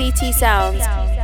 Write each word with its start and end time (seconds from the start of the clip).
CT 0.00 0.32
Sounds. 0.32 1.19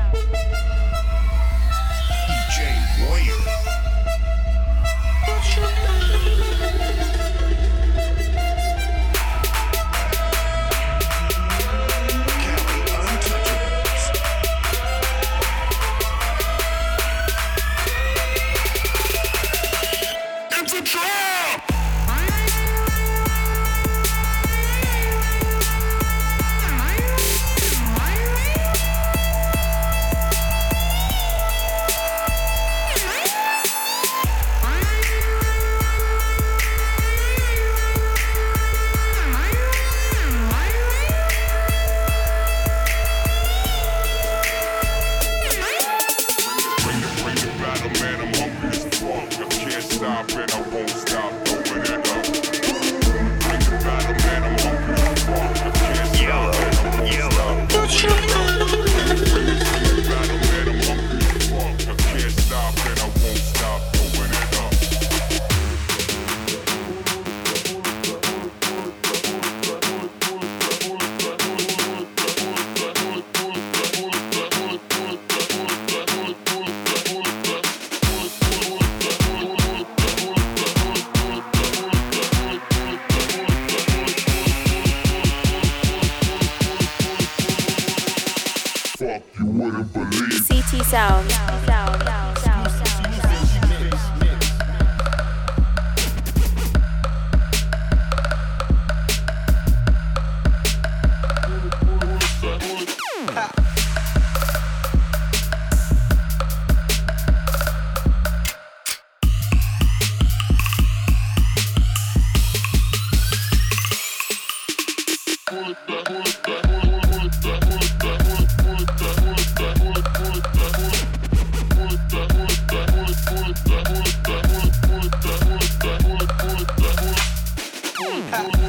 DJ 128.26 128.66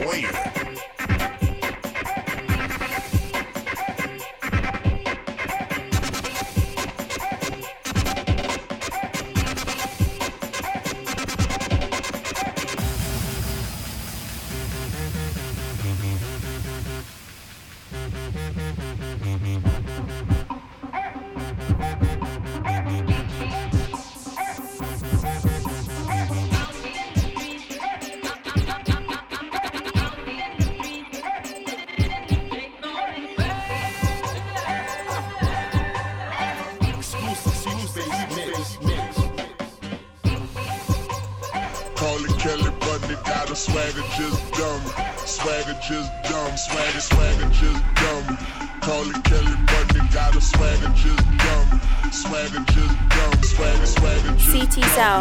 DJ 0.00 0.59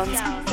sounds. 0.06 0.49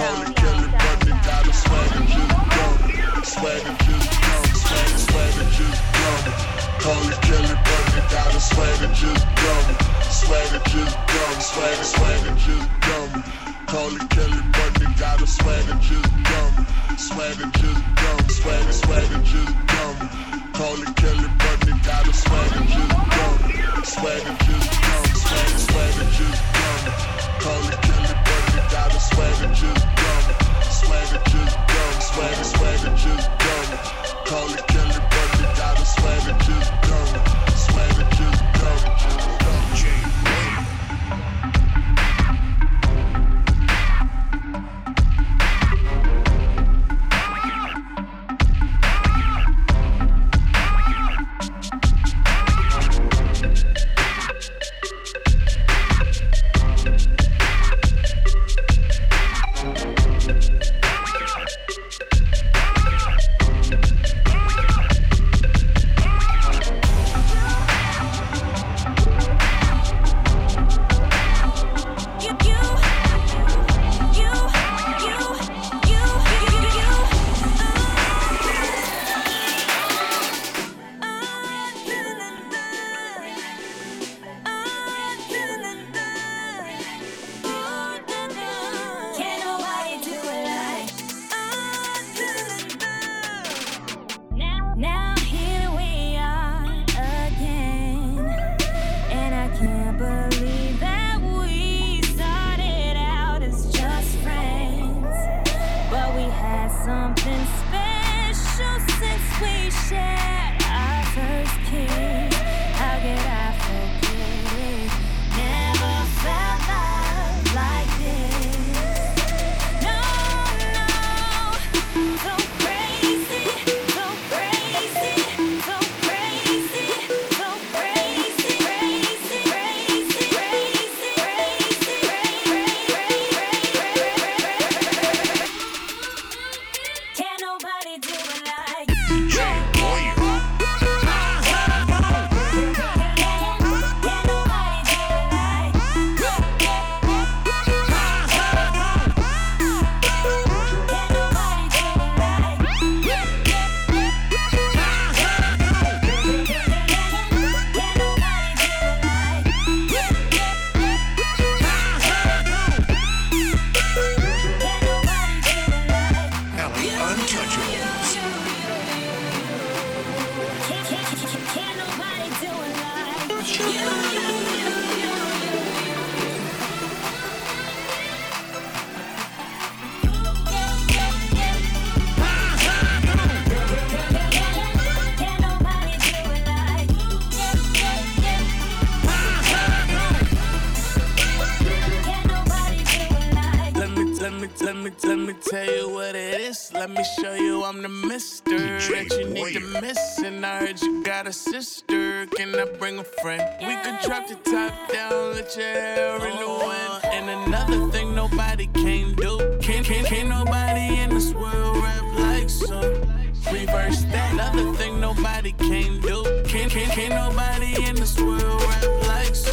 that. 213.86 214.32
Another 214.32 214.72
thing 214.74 215.00
nobody 215.00 215.52
can 215.52 216.00
do. 216.00 216.24
Can't, 216.46 216.70
can, 216.70 216.90
can 216.90 217.10
nobody 217.10 217.84
in 217.86 217.94
this 217.94 218.19
world 218.20 218.62
rap 218.62 218.84
like 219.06 219.34
so. 219.34 219.50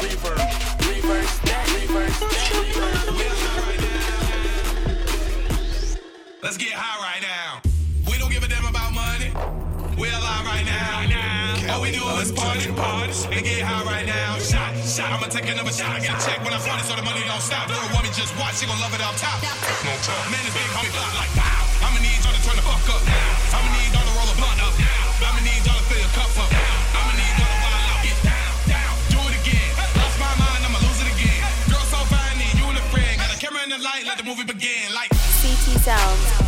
Reverse, 0.00 0.38
reverse 0.86 1.38
that, 1.40 1.64
reverse 1.74 2.20
that. 2.20 2.50
Let's 6.42 6.56
get 6.56 6.72
high 6.72 6.98
right 7.02 7.22
now. 7.22 7.60
We 8.10 8.18
don't 8.18 8.30
give 8.30 8.42
a 8.42 8.48
damn 8.48 8.64
about 8.64 8.94
money. 8.94 9.30
We're 9.98 10.14
alive 10.14 10.46
right 10.46 10.64
now. 10.64 11.74
All 11.74 11.82
we 11.82 11.92
do 11.92 12.02
is 12.22 12.32
party, 12.32 12.72
party, 12.72 13.12
and 13.34 13.44
get 13.44 13.62
high 13.62 13.84
right 13.84 14.06
now. 14.06 14.38
Shot, 14.38 14.74
shot. 14.82 15.12
I'ma 15.12 15.26
take 15.26 15.46
another 15.50 15.70
shot. 15.70 15.90
I 15.90 16.00
got 16.00 16.18
a 16.18 16.26
check 16.26 16.42
when 16.42 16.54
I 16.54 16.58
find 16.58 16.80
it, 16.80 16.86
so 16.86 16.96
the 16.96 17.02
money 17.02 17.22
don't 17.26 17.42
stop. 17.42 17.68
Little 17.68 17.90
woman 17.94 18.10
just 18.14 18.32
watch, 18.38 18.58
she 18.58 18.66
gon' 18.66 18.78
love 18.80 18.94
it 18.94 19.02
off 19.02 19.18
top. 19.20 19.42
Man, 19.42 20.42
this 20.42 20.54
big 20.54 20.70
homie 20.74 20.90
like 21.14 21.30
wow. 21.38 21.70
I'ma 21.86 22.02
need 22.02 22.18
y'all 22.24 22.34
to 22.34 22.42
turn 22.42 22.56
the 22.56 22.62
fuck 22.62 22.82
up 22.94 23.06
now. 23.06 23.29
movie 34.30 34.44
began 34.44 34.94
like 34.94 35.10
CT 35.10 35.80
Sounds. 35.80 36.39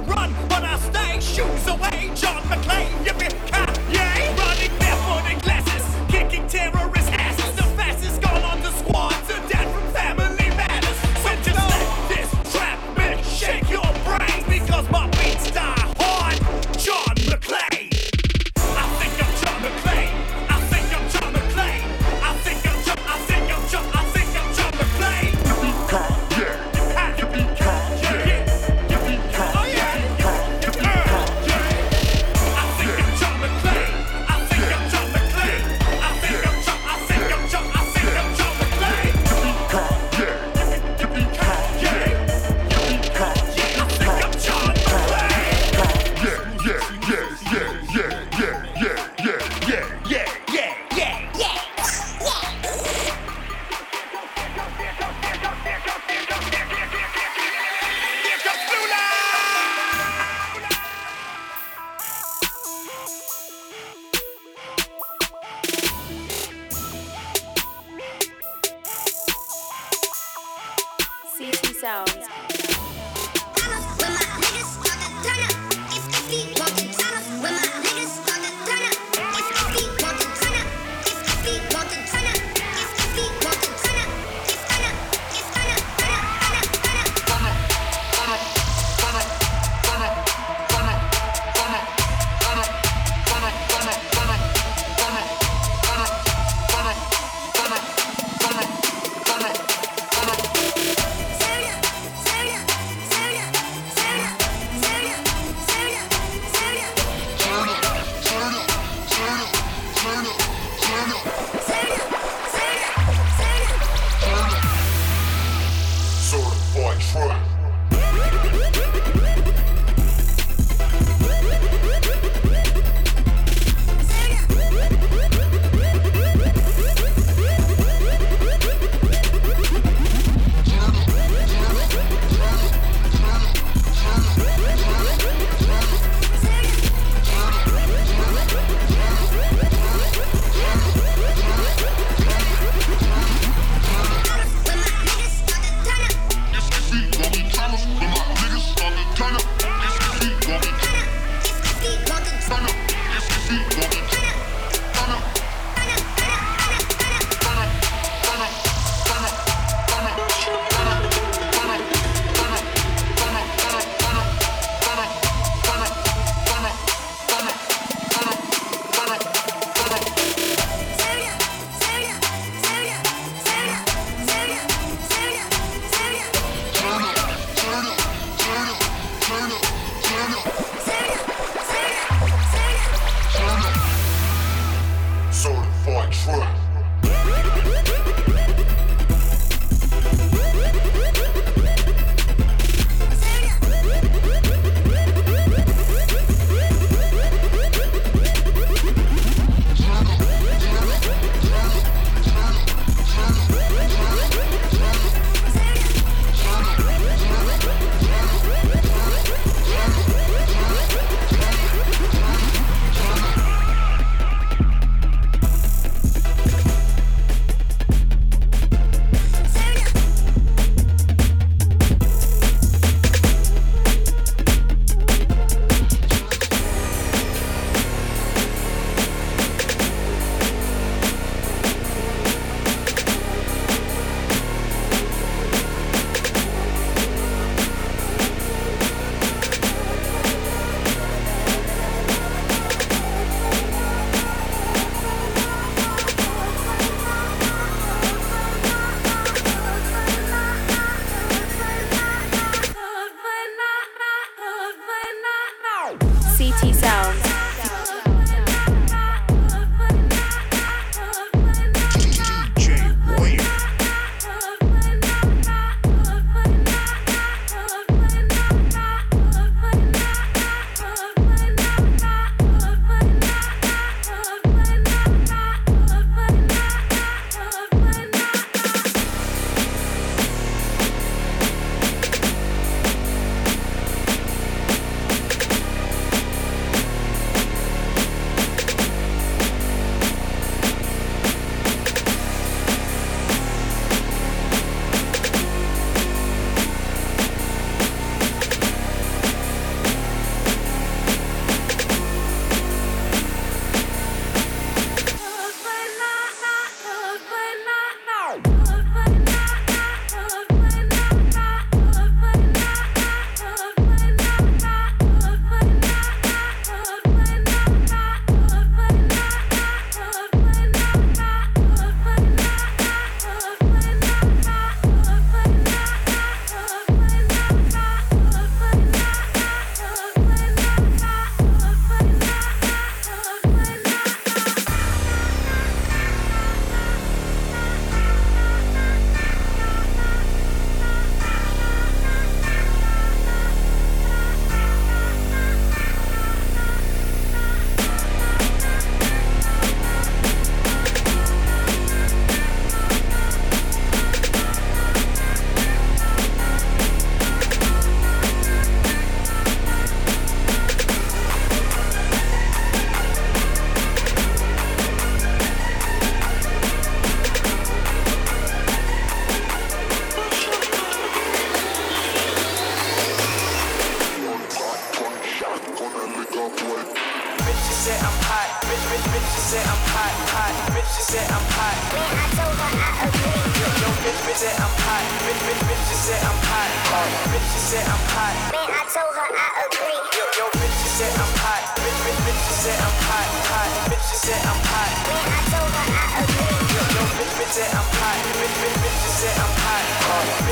Run, 0.00 0.34
but 0.48 0.62
I 0.64 0.78
stay. 0.78 1.20
Shoes 1.20 1.66
away, 1.68 2.10
John 2.14 2.42
McClane, 2.44 2.65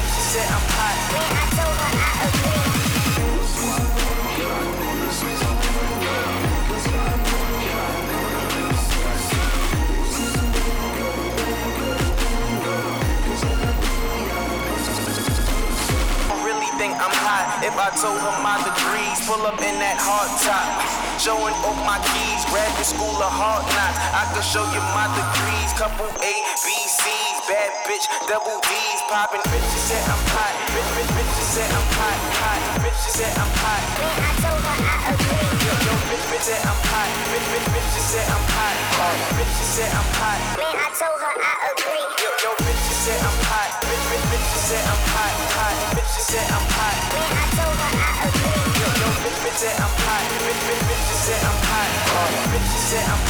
Bitches 0.04 0.28
say 0.32 0.44
I'm 0.44 0.60
hot. 0.76 0.96
really 16.44 16.66
think 16.76 16.92
I'm 17.00 17.10
hot. 17.24 17.64
If 17.64 17.74
I 17.78 17.88
told 17.96 18.20
her 18.20 18.36
my 18.44 18.60
degrees, 18.60 19.26
pull 19.26 19.46
up 19.46 19.58
in 19.60 19.78
that 19.80 19.96
hard 19.98 20.28
top. 20.44 21.03
Showing 21.24 21.56
off 21.64 21.80
my 21.88 21.96
keys, 22.12 22.44
graduate 22.52 22.84
school 22.84 23.16
of 23.16 23.32
hard 23.32 23.64
knocks. 23.72 23.96
I 24.12 24.28
could 24.36 24.44
show 24.44 24.60
you 24.60 24.82
my 24.92 25.08
degrees, 25.16 25.72
couple 25.72 26.04
A, 26.20 26.34
B, 26.60 26.68
C's, 26.84 27.36
bad 27.48 27.72
bitch, 27.88 28.04
double 28.28 28.60
D's, 28.60 29.00
popping 29.08 29.40
bitches 29.48 29.88
say 29.88 30.04
I'm 30.04 30.20
hot. 30.36 30.52
Bitch, 30.76 30.84
bitch, 31.00 31.08
bitches 31.16 31.48
say 31.48 31.64
I'm 31.64 31.88
hot, 31.96 32.20
hot. 32.44 32.60
Bitches 32.84 33.16
say 33.16 33.32
I'm 33.40 33.48
hot. 33.56 33.84
Yo, 35.64 35.72
yo, 35.88 35.96
bitch, 36.12 36.28
bitch 36.28 36.44
say 36.44 36.60
I'm 36.60 36.76
hot. 36.92 37.08
Bitch, 37.32 37.46
bitch, 37.56 37.72
bitches 37.72 38.04
say 38.04 38.24
I'm 38.28 38.44
hot, 38.52 38.76
hot. 39.00 39.16
Bitches 39.40 39.70
say 39.80 39.88
I'm 39.96 40.08
hot. 40.20 40.60
Yo, 40.60 42.28
yo, 42.44 42.52
bitches 42.68 43.00
say 43.00 43.16
I'm 43.16 43.38
hot. 43.48 43.72
Bitch, 43.80 44.04
bitch, 44.12 44.28
bitches 44.28 44.60
say 44.60 44.76
I'm 44.76 45.00
hot, 45.16 45.32
hot. 45.56 45.72
Bitches 45.96 46.28
say 46.28 46.44
I'm 46.52 46.68
hot. 46.68 47.00
Yo, 48.28 48.33
yo, 49.54 49.68
bitch, 49.68 49.70
bitch 49.70 49.70
say 49.70 49.76
I'm 49.78 49.90
hot. 50.02 50.26
Bitch, 50.42 50.60
bitch, 50.66 50.82
bitches 50.82 51.22
say 51.22 51.38
I'm 51.38 51.58
hot. 51.62 52.50
Bitches 52.50 52.84
say 52.88 52.98
I'm 52.98 53.20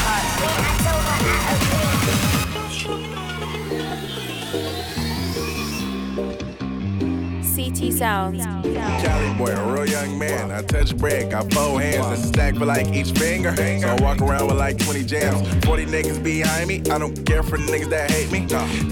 hot. 1.60 1.93
CT 7.74 7.92
Sounds. 7.92 8.44
Cali 8.44 9.34
boy, 9.34 9.50
a 9.50 9.72
real 9.72 9.86
young 9.86 10.18
man. 10.18 10.52
I 10.52 10.62
touch 10.62 10.96
bread, 10.96 11.30
got 11.30 11.52
four 11.52 11.80
hands, 11.80 12.06
a 12.06 12.26
stack 12.26 12.54
for 12.54 12.66
like 12.66 12.86
each 12.88 13.10
finger. 13.18 13.54
So 13.56 13.88
I 13.88 14.00
walk 14.00 14.20
around 14.20 14.46
with 14.46 14.56
like 14.56 14.78
20 14.78 15.04
jams. 15.04 15.64
40 15.64 15.86
niggas 15.86 16.22
behind 16.22 16.68
me. 16.68 16.82
I 16.90 16.98
don't 16.98 17.26
care 17.26 17.42
for 17.42 17.58
niggas 17.58 17.90
that 17.90 18.10
hate 18.10 18.30
me. 18.30 18.46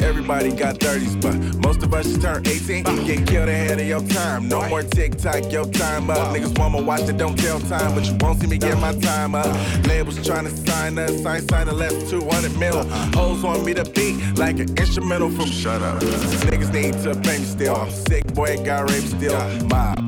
Everybody 0.05 0.51
got 0.53 0.77
30s, 0.77 1.21
but 1.21 1.37
most 1.62 1.83
of 1.83 1.95
us 1.95 2.07
just 2.07 2.23
turn 2.23 2.47
18. 2.47 2.83
Get 3.07 3.27
killed 3.27 3.49
ahead 3.49 3.79
of 3.79 3.87
your 3.87 4.03
time. 4.09 4.49
No 4.49 4.68
more 4.68 4.83
TikTok, 4.83 5.53
your 5.53 5.66
time 5.66 6.11
up. 6.11 6.35
Niggas 6.35 6.59
want 6.59 6.77
to 6.77 6.83
watch 6.83 7.03
it, 7.03 7.16
don't 7.16 7.38
tell 7.38 7.61
time, 7.61 7.95
but 7.95 8.05
you 8.05 8.16
won't 8.21 8.40
see 8.40 8.49
me 8.49 8.59
get 8.59 8.79
my 8.79 8.92
time 8.95 9.35
up. 9.35 9.55
Labels 9.87 10.25
trying 10.27 10.45
to 10.45 10.51
sign 10.51 10.99
us, 10.99 11.25
I 11.25 11.37
ain't 11.37 11.51
signing 11.51 11.77
less 11.77 11.95
than 11.95 12.21
200 12.21 12.59
mil. 12.59 12.79
Uh-huh. 12.79 13.18
Hoes 13.18 13.42
want 13.42 13.64
me 13.64 13.75
to 13.75 13.85
beat 13.85 14.16
like 14.37 14.59
an 14.59 14.77
instrumental 14.77 15.31
from 15.31 15.47
Shut 15.47 15.83
Up. 15.83 16.03
Niggas 16.03 16.73
need 16.73 16.95
to 17.05 17.14
pay 17.21 17.38
me 17.38 17.45
still. 17.45 17.77
I'm 17.77 17.90
sick, 17.90 18.27
boy, 18.35 18.57
got 18.64 18.71
raped 18.80 19.08
still. 19.08 19.38
Mob, 19.66 19.98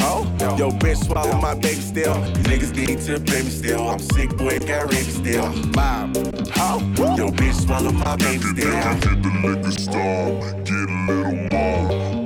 ho, 0.00 0.26
yo, 0.56 0.70
bitch, 0.70 1.04
swallow 1.04 1.36
my 1.40 1.54
baby 1.54 1.80
still. 1.80 2.14
Niggas 2.48 2.74
need 2.74 3.00
to 3.00 3.20
pay 3.20 3.42
me 3.42 3.50
still. 3.50 3.88
I'm 3.88 3.98
sick, 3.98 4.36
boy, 4.36 4.58
got 4.60 4.92
raped 4.92 5.12
still. 5.12 5.48
Mob, 5.76 6.16
ho, 6.56 6.78
yo, 7.16 7.30
bitch, 7.30 7.54
swallow 7.64 7.92
my 7.92 8.16
baby 8.16 8.44
still. 8.44 8.72
Hit 8.72 9.22
the 9.22 9.30
liquor 9.44 9.72
store, 9.72 10.40
get 10.64 10.74
a 10.74 10.98
little 11.08 11.36
more. 11.50 11.82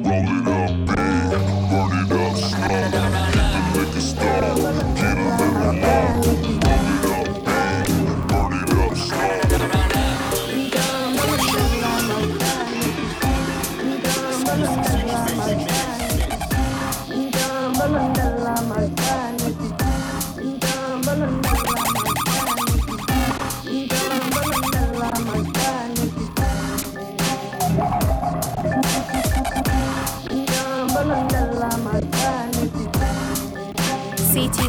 Roll 0.07 0.29
it 0.37 0.49
up 0.49 0.73
big, 0.89 1.31
burn 1.71 1.93
it 2.01 2.13
up 2.13 2.35
slow. 2.37 2.69
Hit 2.69 3.53
the 3.55 3.63
liquor 3.79 4.01
store, 4.01 4.57
get 4.97 5.17
a 5.17 5.21
little 5.39 5.73
more. 5.73 6.52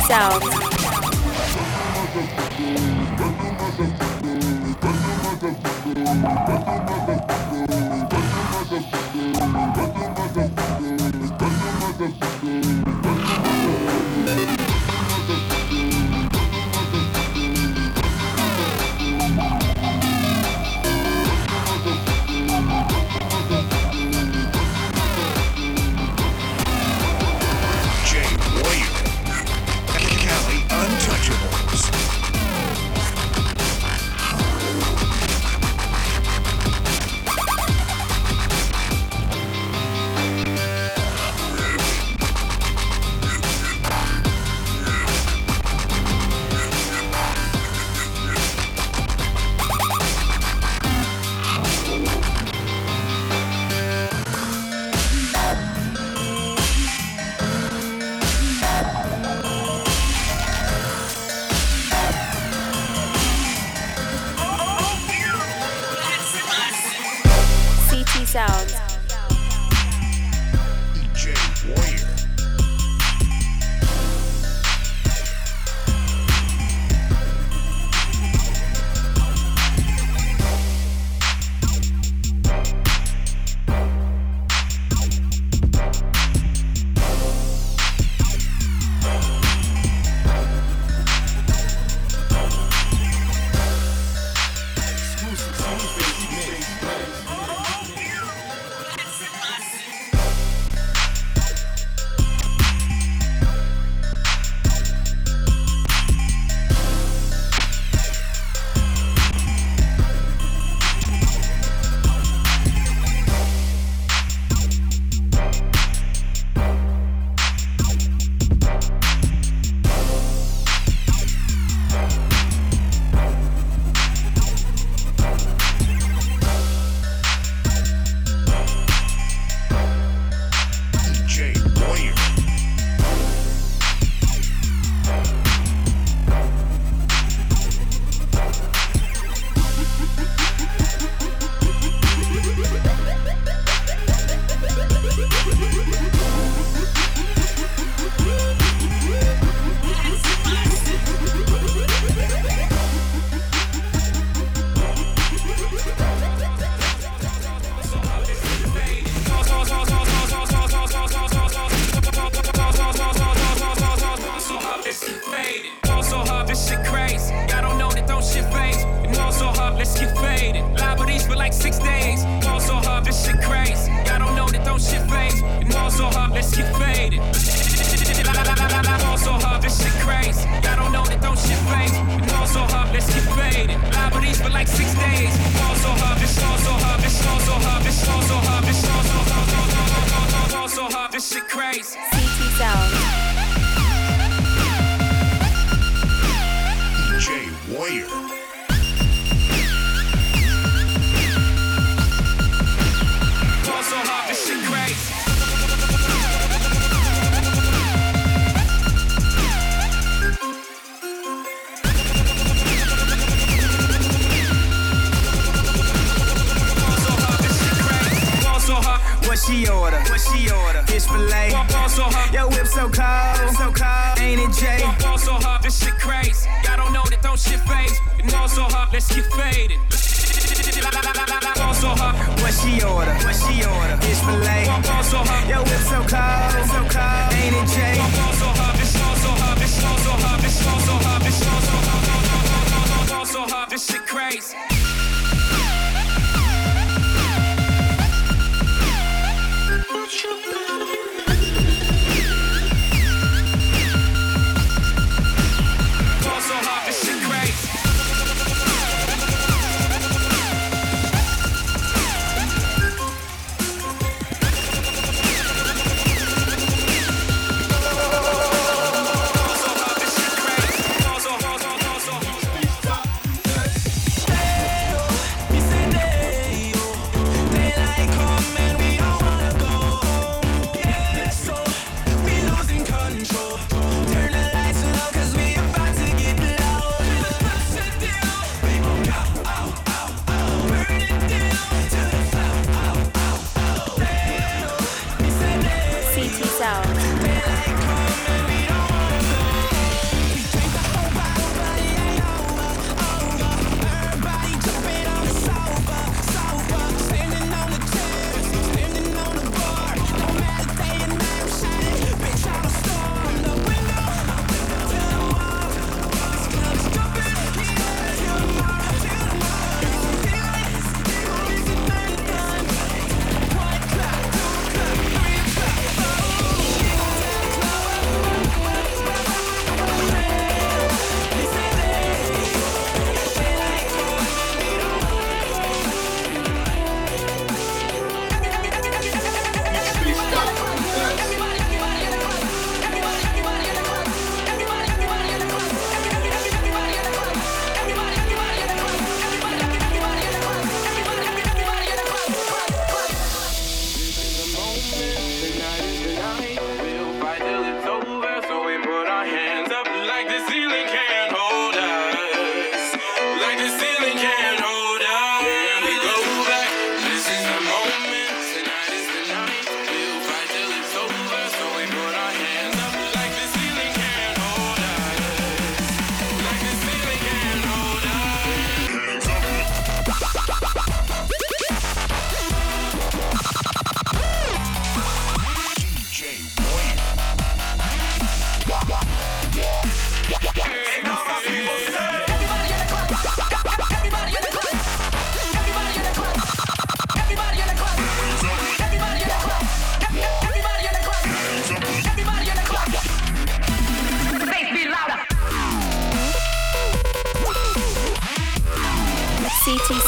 Sounds. 0.07 0.72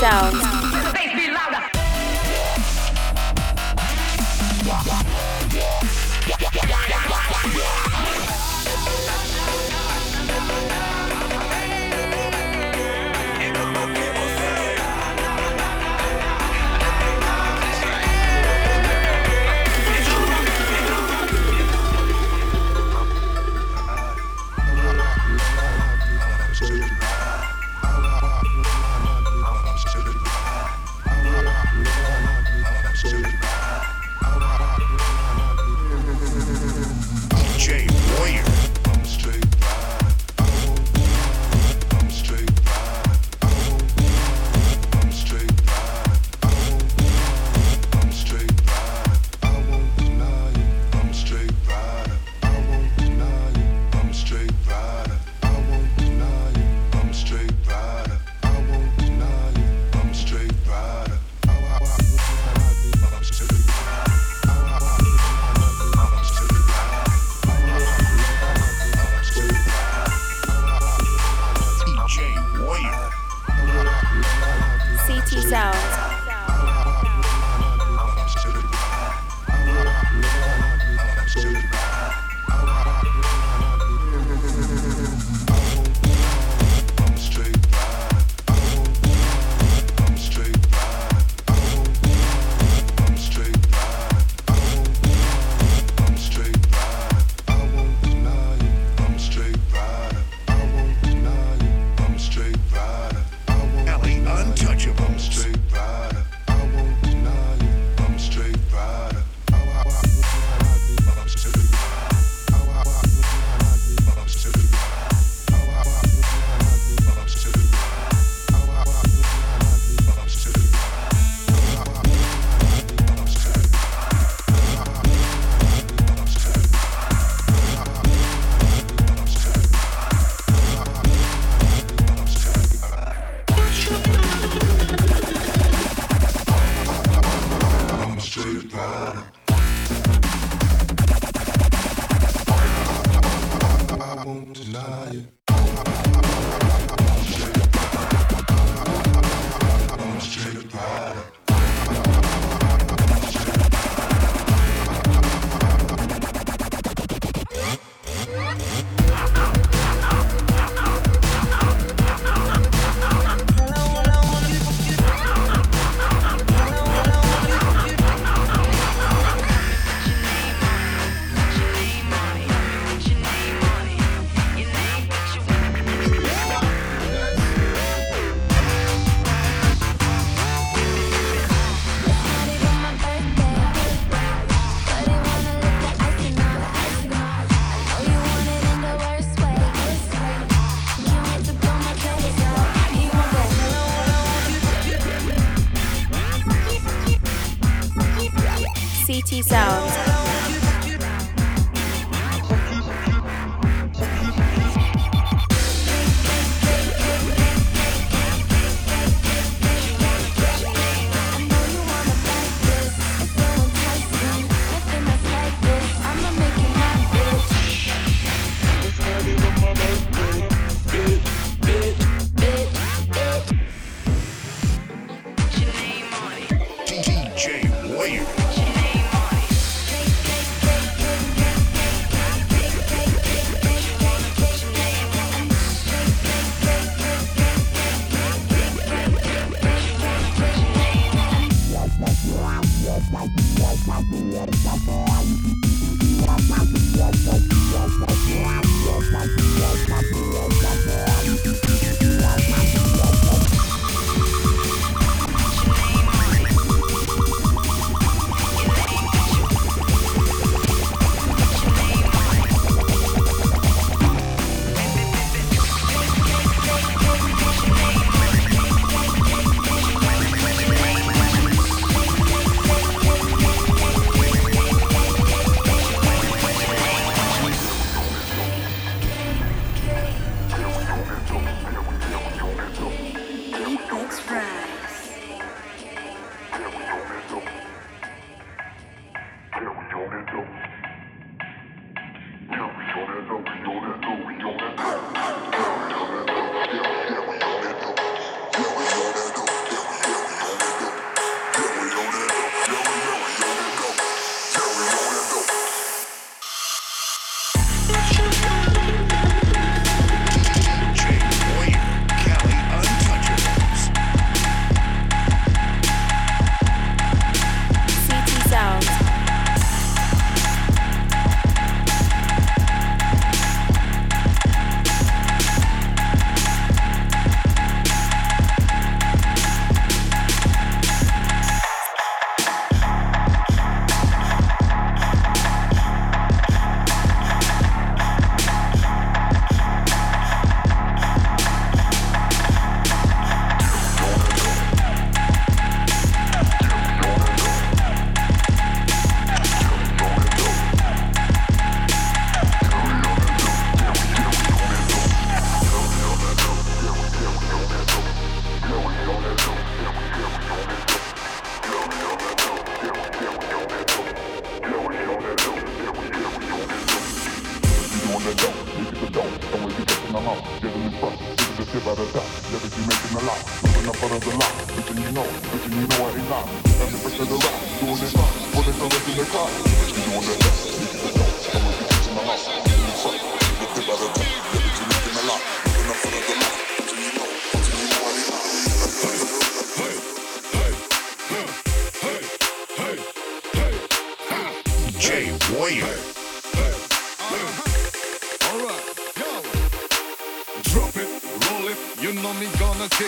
Sounds. 0.06 0.45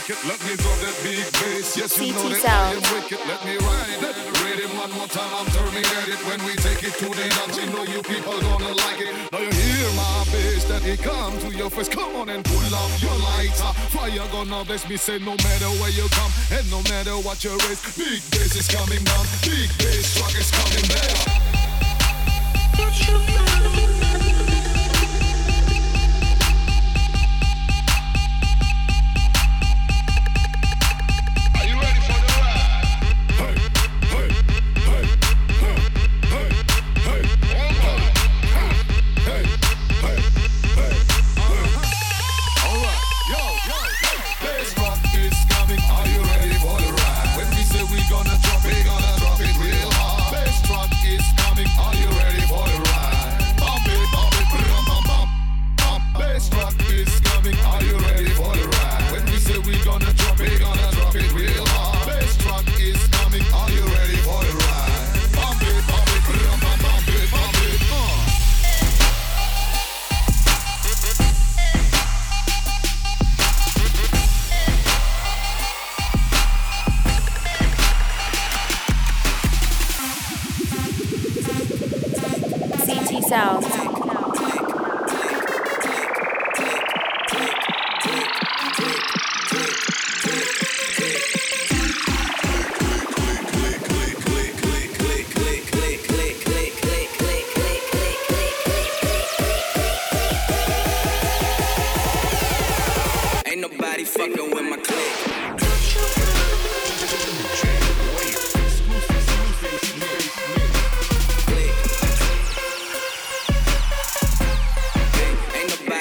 wicked, 0.07 0.27
let 0.27 0.39
me 0.43 0.55
drop 0.55 0.77
that 0.79 0.95
big 1.03 1.23
bass. 1.33 1.77
Yes, 1.77 1.97
you 1.97 2.13
CT 2.13 2.23
know 2.23 2.29
that 2.29 2.41
sound. 2.41 2.67
I 2.67 2.79
am 2.79 2.83
wicked, 2.93 3.19
let 3.27 3.45
me 3.45 3.57
ride 3.57 3.89
it. 3.91 4.15
Read 4.43 4.59
one 4.77 4.91
more 4.91 5.07
time, 5.07 5.31
I'm 5.35 5.45
turning 5.51 5.83
at 5.83 6.07
it. 6.07 6.19
When 6.27 6.39
we 6.45 6.55
take 6.55 6.83
it 6.83 6.93
to 6.99 7.07
the 7.09 7.27
dance, 7.27 7.57
you 7.57 7.67
know 7.67 7.83
you 7.83 8.01
people 8.03 8.39
gonna 8.39 8.73
like 8.87 8.99
it. 9.01 9.11
Now 9.31 9.39
you 9.39 9.51
hear 9.51 9.89
my 9.95 10.23
bass, 10.31 10.63
that 10.65 10.85
it 10.85 11.01
come 11.01 11.37
to 11.39 11.51
your 11.51 11.69
face. 11.69 11.89
Come 11.89 12.15
on 12.15 12.29
and 12.29 12.43
pull 12.43 12.75
up 12.75 12.91
your 13.01 13.17
lighter. 13.17 13.63
Ah, 13.63 13.73
fire 13.91 14.27
gonna 14.31 14.63
bless 14.63 14.87
me, 14.87 14.97
say 14.97 15.19
no 15.19 15.35
matter 15.35 15.71
where 15.79 15.91
you 15.91 16.07
come, 16.09 16.31
and 16.51 16.69
no 16.71 16.81
matter 16.83 17.15
what 17.19 17.43
your 17.43 17.57
race. 17.67 17.81
Big 17.97 18.21
bass 18.31 18.55
is 18.55 18.67
coming 18.67 19.03
down, 19.03 19.25
big 19.43 19.69
bass 19.77 20.15
truck 20.15 20.33
is 20.35 20.51
coming 20.51 20.87
down. 20.87 21.47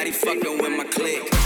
Everybody 0.06 0.38
fucking 0.40 0.58
with 0.62 0.76
my 0.78 0.84
clique. 0.84 1.45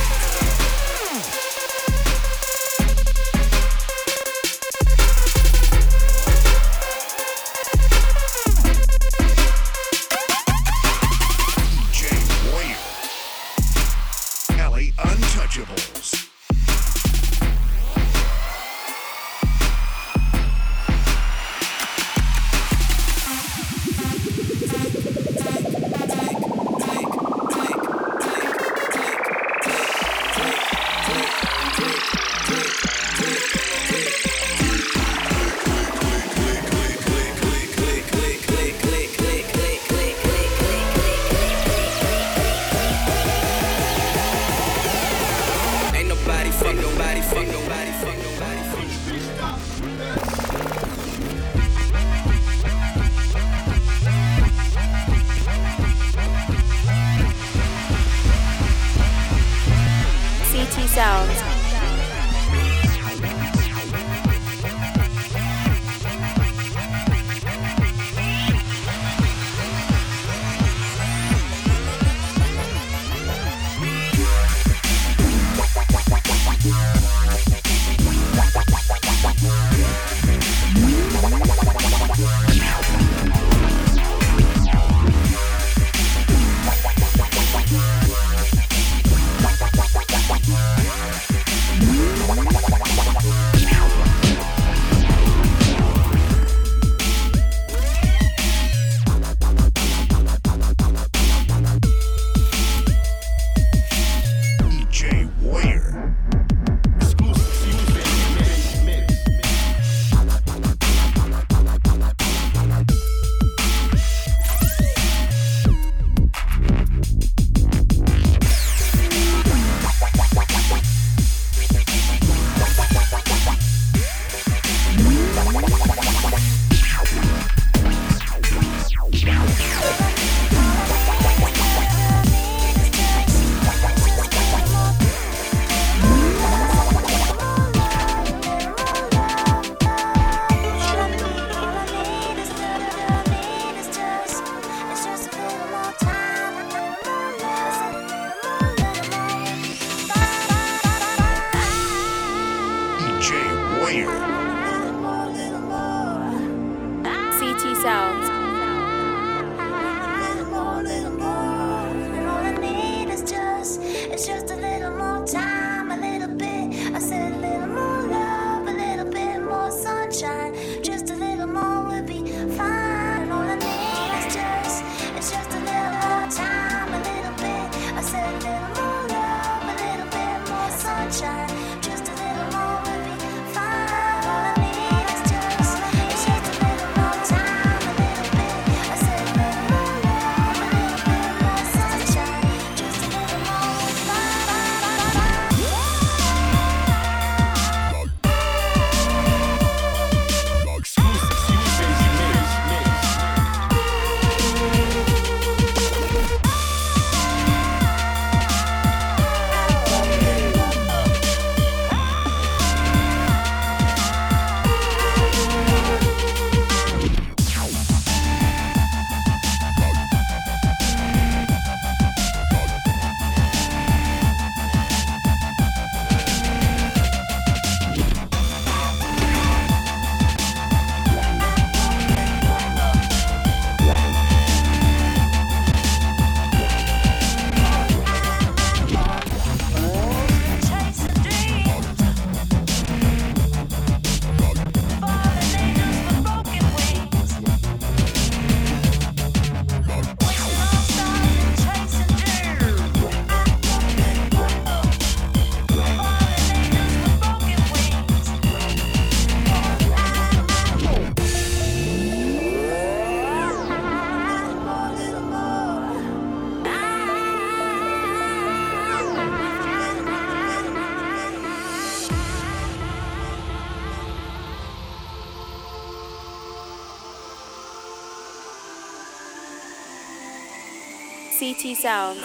CT 281.53 281.75
Sounds. 281.77 282.21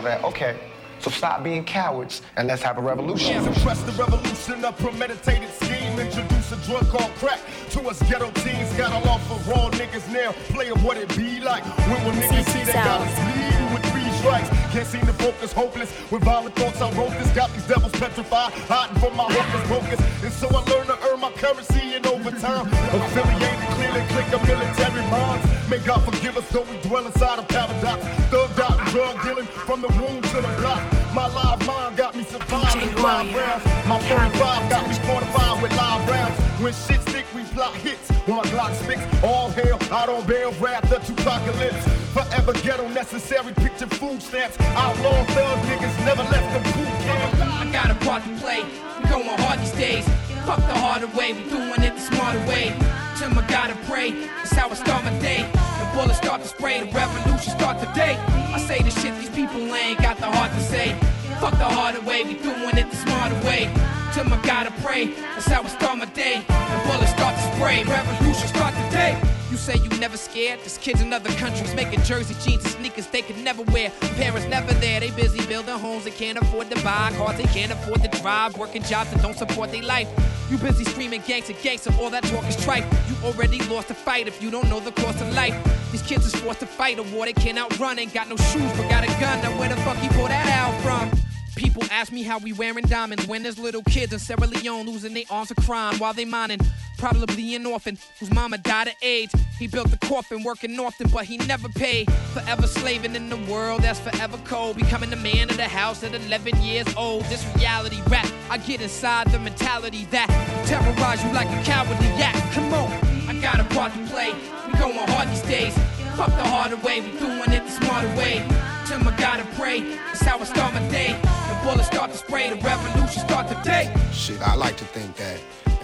Of 0.00 0.04
that. 0.04 0.24
Okay. 0.24 0.58
So 0.98 1.10
stop 1.10 1.42
being 1.42 1.64
cowards 1.64 2.20
and 2.36 2.46
let's 2.46 2.62
have 2.62 2.76
a 2.76 2.82
revolution. 2.82 3.42
Suppress 3.42 3.80
the 3.82 3.92
revolution, 3.92 4.62
a 4.64 4.72
premeditated 4.72 5.48
scheme. 5.48 5.98
Introduce 5.98 6.52
a 6.52 6.56
drug 6.66 6.86
called 6.88 7.10
crack 7.16 7.40
to 7.70 7.80
us 7.88 8.02
ghetto 8.02 8.30
teens. 8.42 8.70
Got 8.76 8.92
a 8.92 9.06
law 9.08 9.16
for 9.18 9.38
raw 9.50 9.70
niggas 9.70 10.12
now. 10.12 10.32
Play 10.52 10.68
of 10.68 10.84
what 10.84 10.98
it 10.98 11.08
be 11.16 11.40
like. 11.40 11.64
When 11.88 12.04
will 12.04 12.12
niggas 12.12 12.44
see 12.52 12.64
they 12.64 12.72
got 12.72 13.00
us 13.00 13.16
bleeding 13.32 13.72
with 13.72 13.84
three 13.92 14.10
strikes? 14.20 14.50
Can't 14.72 14.86
seem 14.86 15.06
to 15.06 15.14
focus, 15.14 15.52
hopeless. 15.52 15.90
With 16.10 16.22
violent 16.22 16.54
thoughts, 16.54 16.82
I 16.82 16.92
wrote 16.92 17.16
this. 17.18 17.30
Got 17.30 17.50
these 17.54 17.66
devils 17.66 17.92
petrified, 17.92 18.52
hiding 18.68 19.00
from 19.00 19.16
my 19.16 19.24
hopeless 19.24 19.68
focus. 19.72 20.00
And 20.22 20.32
so 20.32 20.48
I 20.48 20.60
learned 20.68 20.88
to 20.88 20.98
earn 21.08 21.20
my 21.20 21.32
currency 21.32 21.94
in 21.94 22.04
overtime. 22.04 22.68
Affiliated, 22.68 23.68
clearly 23.72 24.04
click 24.12 24.28
of 24.36 24.46
military 24.46 25.04
bonds. 25.08 25.48
May 25.70 25.78
God 25.78 26.04
forgive 26.04 26.36
us, 26.36 26.46
though 26.50 26.68
we 26.68 26.76
dwell 26.82 27.06
inside 27.06 27.38
a 27.38 27.42
paradox. 27.42 28.04
Thugged 28.28 28.60
out 28.60 28.78
and 28.78 28.79
drug 28.90 29.22
dealing 29.22 29.46
from 29.46 29.80
the 29.80 29.88
womb 29.88 30.20
to 30.20 30.36
the 30.36 30.52
block. 30.58 30.82
My 31.14 31.26
live 31.28 31.64
mind 31.66 31.96
got 31.96 32.16
me 32.16 32.24
surviving 32.24 32.94
live 32.96 33.34
rounds. 33.34 33.64
My 33.86 34.00
45 34.00 34.70
got 34.70 34.88
me 34.88 34.94
fortified 35.06 35.62
with 35.62 35.72
live 35.76 36.08
rounds. 36.08 36.36
When 36.60 36.72
shit 36.72 37.00
stick, 37.08 37.24
we 37.34 37.42
plot 37.54 37.74
hits. 37.76 38.10
When 38.26 38.36
my 38.36 38.42
Glock 38.44 38.74
spits, 38.74 39.02
all 39.22 39.48
hell 39.50 39.78
out 39.92 40.08
on 40.08 40.26
bail, 40.26 40.50
up 40.50 40.88
to 40.88 41.12
apocalypse. 41.12 41.84
Forever 42.12 42.52
ghetto 42.64 42.88
necessary, 42.88 43.52
picture 43.54 43.86
food 43.86 44.20
stamps. 44.20 44.58
Outlaw 44.60 45.24
thug 45.34 45.58
niggas 45.70 46.04
never 46.04 46.22
left 46.24 46.48
the 46.52 46.60
boot 46.74 46.92
camp. 47.06 47.34
I 47.40 47.70
got 47.72 47.90
a 47.90 47.94
part 48.04 48.24
to 48.24 48.30
play. 48.42 48.64
We 49.02 49.08
going 49.08 49.24
hard 49.26 49.60
these 49.60 49.72
days. 49.72 50.04
Fuck 50.46 50.58
the 50.66 50.74
harder 50.74 51.06
way, 51.16 51.32
we 51.32 51.48
doing 51.48 51.82
it 51.82 51.94
the 51.94 52.00
smarter 52.00 52.40
way. 52.40 52.74
Tim, 53.16 53.38
I 53.38 53.46
gotta 53.48 53.76
pray. 53.86 54.10
That's 54.10 54.52
how 54.52 54.68
I 54.68 54.74
start 54.74 55.04
my 55.04 55.16
day. 55.20 55.59
Bullets 55.94 56.18
start 56.18 56.40
to 56.42 56.48
spray, 56.48 56.80
the 56.80 56.86
revolution 56.92 57.52
start 57.58 57.78
today. 57.78 58.16
I 58.54 58.58
say 58.60 58.82
the 58.82 58.90
shit 58.90 59.14
these 59.18 59.30
people 59.30 59.60
ain't 59.74 60.00
got 60.00 60.18
the 60.18 60.26
heart 60.26 60.52
to 60.52 60.60
say. 60.60 60.94
Fuck 61.40 61.52
the 61.52 61.64
harder 61.64 62.00
way, 62.02 62.22
we 62.22 62.34
doing 62.34 62.76
it 62.76 62.90
the 62.90 62.96
smarter 62.96 63.34
way. 63.46 63.70
Tim, 64.12 64.32
I 64.32 64.40
gotta 64.42 64.72
pray. 64.82 65.06
That's 65.34 65.46
how 65.46 65.62
I 65.62 65.68
start 65.68 65.98
my 65.98 66.04
day. 66.06 66.42
The 66.46 66.82
bullets 66.86 67.10
start 67.10 67.34
to 67.36 67.42
spray, 67.56 67.84
revolution 67.84 68.48
start 68.48 68.74
today. 68.86 69.20
You 69.50 69.56
say 69.56 69.76
you 69.76 69.88
never 69.98 70.16
scared? 70.16 70.60
There's 70.60 70.78
kids 70.78 71.00
in 71.00 71.12
other 71.12 71.30
countries 71.30 71.74
making 71.74 72.02
jersey 72.02 72.34
jeans 72.44 72.64
and 72.64 72.74
sneakers 72.74 73.08
they 73.08 73.22
could 73.22 73.38
never 73.38 73.62
wear. 73.62 73.90
Parents 74.16 74.46
never 74.46 74.72
there, 74.74 75.00
they 75.00 75.10
busy 75.10 75.44
building 75.46 75.76
homes 75.76 76.04
they 76.04 76.12
can't 76.12 76.38
afford 76.38 76.70
to 76.70 76.76
buy. 76.84 77.12
Cars 77.16 77.36
they 77.36 77.44
can't 77.44 77.72
afford 77.72 78.02
to 78.02 78.08
drive, 78.20 78.56
working 78.56 78.82
jobs 78.82 79.10
that 79.10 79.22
don't 79.22 79.36
support 79.36 79.72
their 79.72 79.82
life. 79.82 80.08
You 80.50 80.58
busy 80.58 80.82
screaming 80.82 81.22
gangster, 81.28 81.52
gangster, 81.62 81.92
all 82.00 82.10
that 82.10 82.24
talk 82.24 82.44
is 82.48 82.56
tripe. 82.56 82.84
You 83.08 83.14
already 83.24 83.60
lost 83.68 83.86
the 83.86 83.94
fight 83.94 84.26
if 84.26 84.42
you 84.42 84.50
don't 84.50 84.68
know 84.68 84.80
the 84.80 84.90
cost 84.90 85.20
of 85.20 85.32
life. 85.32 85.54
These 85.92 86.02
kids 86.02 86.26
is 86.26 86.34
forced 86.34 86.58
to 86.58 86.66
fight 86.66 86.98
a 86.98 87.04
war 87.04 87.24
they 87.24 87.32
can't 87.32 87.56
outrun. 87.56 88.00
Ain't 88.00 88.12
got 88.12 88.28
no 88.28 88.34
shoes, 88.34 88.72
but 88.76 88.90
got 88.90 89.04
a 89.04 89.20
gun. 89.20 89.40
Now 89.42 89.56
where 89.60 89.68
the 89.68 89.76
fuck 89.82 90.02
you 90.02 90.08
pull 90.10 90.26
that 90.26 90.48
out 90.48 90.74
from? 90.82 91.08
People 91.54 91.84
ask 91.92 92.10
me 92.10 92.24
how 92.24 92.38
we 92.38 92.52
wearing 92.52 92.84
diamonds 92.86 93.28
when 93.28 93.44
there's 93.44 93.60
little 93.60 93.84
kids 93.84 94.12
in 94.12 94.18
Sierra 94.18 94.48
Leone 94.48 94.86
losing 94.86 95.14
their 95.14 95.22
arms 95.30 95.52
of 95.52 95.56
crime 95.58 95.96
while 95.98 96.14
they 96.14 96.24
mining. 96.24 96.58
Probably 97.00 97.54
an 97.54 97.64
orphan 97.64 97.96
whose 98.18 98.30
mama 98.30 98.58
died 98.58 98.88
of 98.88 98.94
AIDS. 99.00 99.34
He 99.58 99.66
built 99.66 99.90
the 99.90 99.96
coffin 100.06 100.42
working 100.42 100.78
often, 100.78 101.08
but 101.08 101.24
he 101.24 101.38
never 101.38 101.70
paid. 101.70 102.12
Forever 102.34 102.66
slaving 102.66 103.16
in 103.16 103.30
the 103.30 103.38
world 103.50 103.80
that's 103.80 103.98
forever 103.98 104.38
cold. 104.44 104.76
Becoming 104.76 105.08
the 105.08 105.16
man 105.16 105.48
of 105.48 105.56
the 105.56 105.64
house 105.64 106.04
at 106.04 106.14
11 106.14 106.60
years 106.60 106.86
old. 106.98 107.24
This 107.24 107.42
reality 107.56 108.02
rap, 108.08 108.30
I 108.50 108.58
get 108.58 108.82
inside 108.82 109.28
the 109.28 109.38
mentality 109.38 110.06
that 110.10 110.28
terrorize 110.66 111.24
you 111.24 111.32
like 111.32 111.48
a 111.48 111.64
cowardly 111.64 112.06
act. 112.22 112.52
Come 112.52 112.74
on, 112.74 112.92
I 113.26 113.40
got 113.40 113.58
a 113.60 113.64
part 113.74 113.94
to 113.94 114.06
play. 114.12 114.34
We 114.66 114.78
going 114.78 114.92
hard 114.92 115.30
these 115.30 115.40
days. 115.40 115.72
Fuck 116.16 116.28
the 116.36 116.44
harder 116.44 116.76
way, 116.76 117.00
we 117.00 117.18
doing 117.18 117.50
it 117.50 117.64
the 117.64 117.70
smarter 117.70 118.08
way. 118.08 118.46
Tim, 118.84 119.08
I 119.08 119.16
gotta 119.16 119.46
pray. 119.54 119.80
That's 119.80 120.20
how 120.20 120.38
I 120.38 120.44
start 120.44 120.74
my 120.74 120.86
day. 120.90 121.18
The 121.22 121.60
bullets 121.64 121.86
start 121.86 122.10
to 122.10 122.18
spray, 122.18 122.50
the 122.50 122.56
revolution 122.56 123.22
start 123.22 123.48
today. 123.48 123.90
Shit, 124.12 124.42
I 124.42 124.54
like 124.54 124.76
to 124.76 124.84
think 124.84 125.16
that 125.16 125.40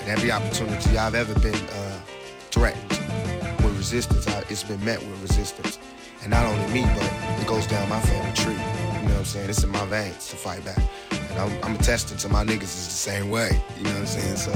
at 0.06 0.18
every 0.18 0.30
opportunity 0.30 0.96
I've 0.96 1.14
ever 1.14 1.38
been 1.40 1.54
uh, 1.54 2.00
threatened 2.50 2.90
with 3.62 3.76
resistance, 3.76 4.26
I, 4.28 4.40
it's 4.48 4.62
been 4.62 4.82
met 4.84 5.00
with 5.00 5.20
resistance. 5.22 5.78
And 6.22 6.30
not 6.30 6.46
only 6.46 6.72
me, 6.72 6.82
but 6.94 7.12
it 7.40 7.46
goes 7.46 7.66
down 7.66 7.88
my 7.88 8.00
family 8.00 8.32
tree. 8.32 8.52
You 8.52 9.08
know 9.08 9.14
what 9.14 9.18
I'm 9.18 9.24
saying? 9.24 9.50
It's 9.50 9.62
in 9.62 9.70
my 9.70 9.84
veins 9.86 10.28
to 10.30 10.36
fight 10.36 10.64
back. 10.64 10.78
And 11.10 11.38
I'm, 11.38 11.64
I'm 11.64 11.74
attesting 11.76 12.18
to 12.18 12.28
my 12.28 12.44
niggas 12.44 12.62
is 12.62 12.86
the 12.86 12.92
same 12.92 13.30
way. 13.30 13.50
You 13.76 13.84
know 13.84 13.90
what 13.90 14.00
I'm 14.00 14.06
saying? 14.06 14.36
So 14.36 14.52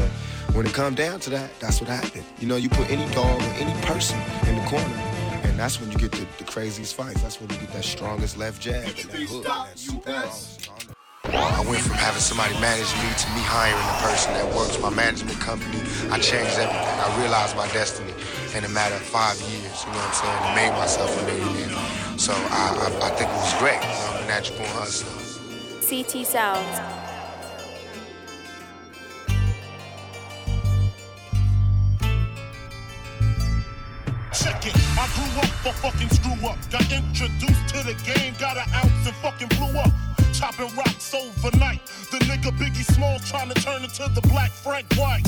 when 0.54 0.66
it 0.66 0.72
come 0.72 0.94
down 0.94 1.20
to 1.20 1.30
that, 1.30 1.50
that's 1.60 1.80
what 1.80 1.90
happened. 1.90 2.24
You 2.38 2.48
know, 2.48 2.56
you 2.56 2.68
put 2.68 2.90
any 2.90 3.12
dog 3.12 3.40
or 3.40 3.52
any 3.54 3.72
person 3.82 4.18
in 4.48 4.56
the 4.56 4.62
corner, 4.68 4.84
and 5.44 5.58
that's 5.58 5.80
when 5.80 5.90
you 5.90 5.98
get 5.98 6.12
the, 6.12 6.26
the 6.38 6.44
craziest 6.44 6.94
fights. 6.94 7.22
That's 7.22 7.40
when 7.40 7.50
you 7.50 7.56
get 7.58 7.72
that 7.72 7.84
strongest 7.84 8.36
left 8.36 8.60
jab 8.60 8.84
and 8.84 8.96
that 8.96 9.22
hook. 9.22 9.46
And 9.46 9.66
that 9.66 9.78
super. 9.78 10.59
I 11.60 11.60
went 11.68 11.82
from 11.82 11.96
having 11.96 12.20
somebody 12.20 12.54
manage 12.60 12.88
me 12.96 13.12
to 13.12 13.28
me 13.36 13.42
hiring 13.44 13.76
a 13.76 13.98
person 14.00 14.32
that 14.34 14.46
works 14.56 14.80
my 14.80 14.88
management 14.88 15.38
company. 15.38 15.76
I 16.10 16.18
changed 16.18 16.56
everything. 16.58 16.98
I 16.98 17.20
realized 17.20 17.56
my 17.56 17.68
destiny 17.68 18.14
in 18.56 18.64
a 18.64 18.68
matter 18.68 18.94
of 18.94 19.02
five 19.02 19.36
years. 19.42 19.84
You 19.84 19.92
know 19.92 19.98
what 19.98 20.08
I'm 20.08 20.14
saying? 20.14 20.38
I 20.40 20.54
made 20.56 20.72
myself 20.78 21.12
a 21.12 21.26
millionaire. 21.26 21.76
So 22.18 22.32
I, 22.32 22.72
I, 22.72 23.06
I 23.06 23.10
think 23.10 23.28
it 23.28 23.36
was 23.36 23.54
great. 23.58 23.80
I'm 23.84 24.24
a 24.24 24.26
natural 24.26 24.66
hustler. 24.68 25.12
CT 25.84 26.26
Sounds. 26.26 26.99
Check 34.32 34.64
it. 34.66 34.76
I 34.94 35.10
grew 35.14 35.42
up 35.42 35.50
for 35.58 35.72
fucking 35.82 36.08
screw 36.10 36.48
up. 36.48 36.58
Got 36.70 36.86
introduced 36.92 37.68
to 37.74 37.82
the 37.82 37.94
game, 38.06 38.34
got 38.38 38.56
an 38.56 38.68
ounce 38.74 39.06
and 39.06 39.16
fucking 39.16 39.48
blew 39.58 39.76
up. 39.78 39.90
Chopping 40.32 40.74
rocks 40.76 41.12
overnight. 41.12 41.84
The 42.12 42.18
nigga 42.30 42.50
Biggie 42.56 42.86
Smalls 42.94 43.28
trying 43.28 43.48
to 43.48 43.60
turn 43.60 43.82
into 43.82 44.08
the 44.14 44.20
black 44.28 44.52
Frank 44.52 44.86
White. 44.94 45.26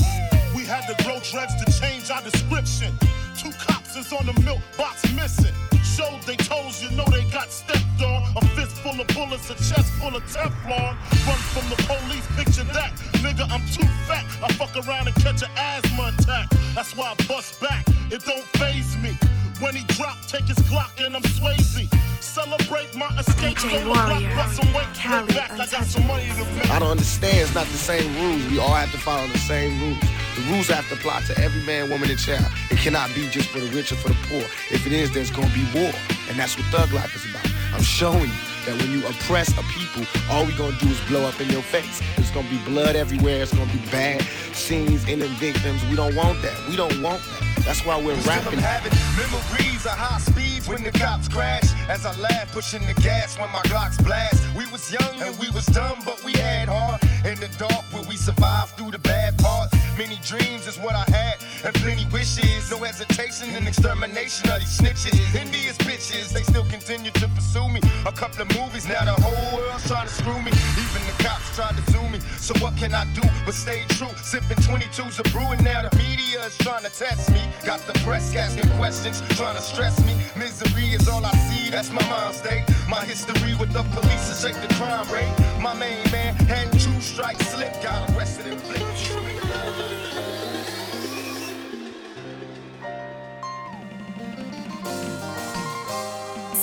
We 0.55 0.63
had 0.63 0.87
to 0.87 1.03
grow 1.03 1.19
dreads 1.19 1.53
to 1.63 1.81
change 1.81 2.09
our 2.11 2.21
description. 2.21 2.93
Two 3.37 3.51
cops 3.59 3.97
is 3.97 4.13
on 4.13 4.25
the 4.25 4.39
milk 4.41 4.61
box 4.77 5.03
missing. 5.13 5.53
Showed 5.95 6.21
they 6.23 6.35
toes, 6.37 6.81
you 6.81 6.89
know 6.97 7.05
they 7.11 7.23
got 7.25 7.51
stepped 7.51 8.01
on. 8.01 8.23
A 8.35 8.41
fist 8.55 8.77
full 8.81 8.99
of 8.99 9.07
bullets, 9.09 9.49
a 9.51 9.55
chest 9.55 9.93
full 10.01 10.15
of 10.15 10.23
Teflon. 10.23 10.97
Run 11.27 11.39
from 11.53 11.69
the 11.69 11.77
police, 11.85 12.25
picture 12.35 12.63
that. 12.73 12.93
Nigga, 13.21 13.45
I'm 13.51 13.61
too 13.69 13.87
fat. 14.07 14.25
I 14.41 14.51
fuck 14.53 14.75
around 14.87 15.07
and 15.07 15.15
catch 15.17 15.43
an 15.43 15.51
asthma 15.55 16.11
attack. 16.17 16.49
That's 16.73 16.95
why 16.97 17.13
I 17.13 17.27
bust 17.27 17.61
back. 17.61 17.85
It 18.09 18.25
don't 18.25 18.43
phase 18.57 18.97
me. 18.97 19.15
When 19.59 19.75
he 19.75 19.83
drop, 19.93 20.17
take 20.27 20.45
his 20.45 20.57
Glock 20.65 20.99
and 21.05 21.15
I'm 21.15 21.21
Swayze. 21.21 21.87
Celebrate 22.19 22.95
my 22.95 23.09
escape. 23.19 23.57
DJ 23.57 23.77
on 23.77 23.83
the 23.83 23.89
Warrior, 23.89 24.35
got 24.35 24.49
some 24.49 24.73
weight, 24.73 24.87
Cali 24.95 25.31
back. 25.33 25.51
I 25.51 25.57
got 25.67 25.85
some 25.85 26.07
money 26.07 26.25
to 26.25 26.45
pay. 26.57 26.69
I 26.71 26.79
don't 26.79 26.89
understand. 26.89 27.37
It's 27.37 27.53
not 27.53 27.67
the 27.67 27.77
same 27.77 28.09
rules. 28.19 28.51
We 28.51 28.57
all 28.57 28.73
have 28.73 28.91
to 28.93 28.97
follow 28.97 29.27
the 29.27 29.37
same 29.37 29.79
rules. 29.79 30.22
The 30.35 30.41
rules 30.51 30.67
have 30.69 30.87
to 30.89 30.95
apply 30.95 31.21
to 31.27 31.37
every 31.39 31.61
man, 31.61 31.89
woman, 31.89 32.09
and 32.09 32.19
child. 32.19 32.51
It 32.71 32.77
cannot 32.79 33.13
be 33.13 33.29
just 33.29 33.49
for 33.49 33.59
the 33.59 33.67
rich 33.67 33.91
or 33.91 33.95
for 33.95 34.09
the 34.09 34.17
poor. 34.27 34.43
If 34.71 34.85
it 34.87 34.93
is, 34.93 35.11
there's 35.13 35.31
gonna 35.31 35.53
be 35.53 35.65
war. 35.73 35.93
And 36.29 36.39
that's 36.39 36.57
what 36.57 36.65
thug 36.67 36.91
life 36.91 37.15
is 37.15 37.25
about. 37.29 37.45
I'm 37.73 37.83
showing 37.83 38.29
you 38.29 38.41
that 38.65 38.75
when 38.81 38.91
you 38.91 39.05
oppress 39.05 39.49
a 39.57 39.63
people, 39.77 40.03
all 40.31 40.45
we 40.45 40.53
gonna 40.53 40.77
do 40.79 40.87
is 40.87 40.99
blow 41.01 41.25
up 41.25 41.39
in 41.39 41.49
your 41.49 41.61
face. 41.61 42.01
There's 42.15 42.31
gonna 42.31 42.49
be 42.49 42.57
blood 42.65 42.95
everywhere. 42.95 43.43
It's 43.43 43.53
gonna 43.53 43.71
be 43.71 43.79
bad 43.91 44.25
scenes, 44.55 45.03
and 45.09 45.21
victims. 45.39 45.83
We 45.89 45.95
don't 45.95 46.15
want 46.15 46.41
that. 46.41 46.57
We 46.69 46.75
don't 46.75 47.01
want 47.01 47.21
that. 47.21 47.65
That's 47.65 47.85
why 47.85 47.99
we're 48.01 48.19
Still 48.19 48.33
I'm 48.33 48.57
having 48.57 48.93
memories 49.17 49.85
of 49.85 49.91
high 49.91 50.19
speeds 50.19 50.67
when 50.67 50.83
the 50.83 50.91
cops 50.91 51.27
crash. 51.27 51.63
As 51.89 52.05
I 52.05 52.15
laugh, 52.19 52.51
pushing 52.51 52.85
the 52.85 52.93
gas 53.01 53.37
when 53.37 53.51
my 53.51 53.61
Glocks 53.63 54.03
blast. 54.03 54.43
We 54.55 54.65
was 54.71 54.91
young 54.91 55.21
and 55.21 55.37
we 55.39 55.49
was 55.49 55.65
dumb, 55.67 55.99
but 56.05 56.23
we 56.23 56.33
had 56.33 56.69
heart. 56.69 57.03
In 57.25 57.39
the 57.39 57.49
dark, 57.57 57.83
where 57.91 58.03
we 58.03 58.15
survived 58.15 58.77
through 58.77 58.91
the 58.91 58.99
bad 58.99 59.37
parts. 59.37 59.72
Many 59.97 60.17
dreams 60.25 60.65
is 60.65 60.79
what 60.79 60.95
I 60.95 61.05
had, 61.11 61.37
and 61.63 61.73
plenty 61.75 62.07
wishes. 62.11 62.71
No 62.71 62.77
hesitation 62.77 63.53
in 63.55 63.67
extermination 63.67 64.49
of 64.49 64.59
these 64.59 64.77
snitches. 64.79 65.13
Envious 65.35 65.77
bitches, 65.77 66.33
they 66.33 66.41
still 66.41 66.65
continue 66.65 67.11
to 67.11 67.27
pursue 67.29 67.69
me. 67.69 67.79
A 68.07 68.11
couple 68.11 68.41
of 68.41 68.49
movies, 68.57 68.87
now 68.87 69.05
the 69.05 69.13
whole 69.21 69.59
world's 69.59 69.87
trying 69.87 70.07
to 70.07 70.13
screw 70.13 70.41
me. 70.41 70.51
Even 70.81 71.01
the 71.05 71.23
cops 71.23 71.55
tried 71.55 71.77
to 71.77 71.91
sue 71.91 72.09
me. 72.09 72.19
So 72.37 72.53
what 72.57 72.75
can 72.75 72.95
I 72.95 73.05
do 73.13 73.21
but 73.45 73.53
stay 73.53 73.83
true? 73.89 74.09
Sipping 74.17 74.57
22s 74.65 75.19
of 75.19 75.31
brewing, 75.31 75.63
now 75.63 75.87
the 75.87 75.95
media 75.95 76.41
is 76.43 76.57
trying 76.57 76.83
to 76.83 76.89
test 76.89 77.31
me. 77.31 77.41
Got 77.63 77.85
the 77.85 77.93
press 77.99 78.35
asking 78.35 78.69
questions, 78.77 79.21
trying 79.37 79.55
to 79.55 79.61
stress 79.61 80.03
me. 80.05 80.15
Misery 80.35 80.89
is 80.89 81.07
all 81.07 81.23
I 81.23 81.31
see, 81.47 81.69
that's 81.69 81.91
my 81.91 82.03
mind 82.09 82.35
state. 82.35 82.65
My 82.89 83.05
history 83.05 83.53
with 83.59 83.71
the 83.71 83.83
police 83.93 84.25
to 84.29 84.35
shake 84.41 84.59
the 84.59 84.73
crime 84.73 85.07
rate. 85.13 85.33
My 85.61 85.75
main 85.75 86.01
man 86.11 86.33
had 86.49 86.71
two 86.73 86.99
strikes 86.99 87.47
slip, 87.49 87.73
got 87.83 88.09
arrested 88.11 88.47
and 88.47 88.61
flipped. 88.61 89.52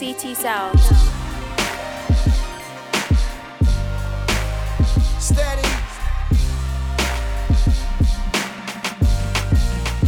CT 0.01 0.35
Sounds. 0.35 0.81
Steady. 5.19 5.69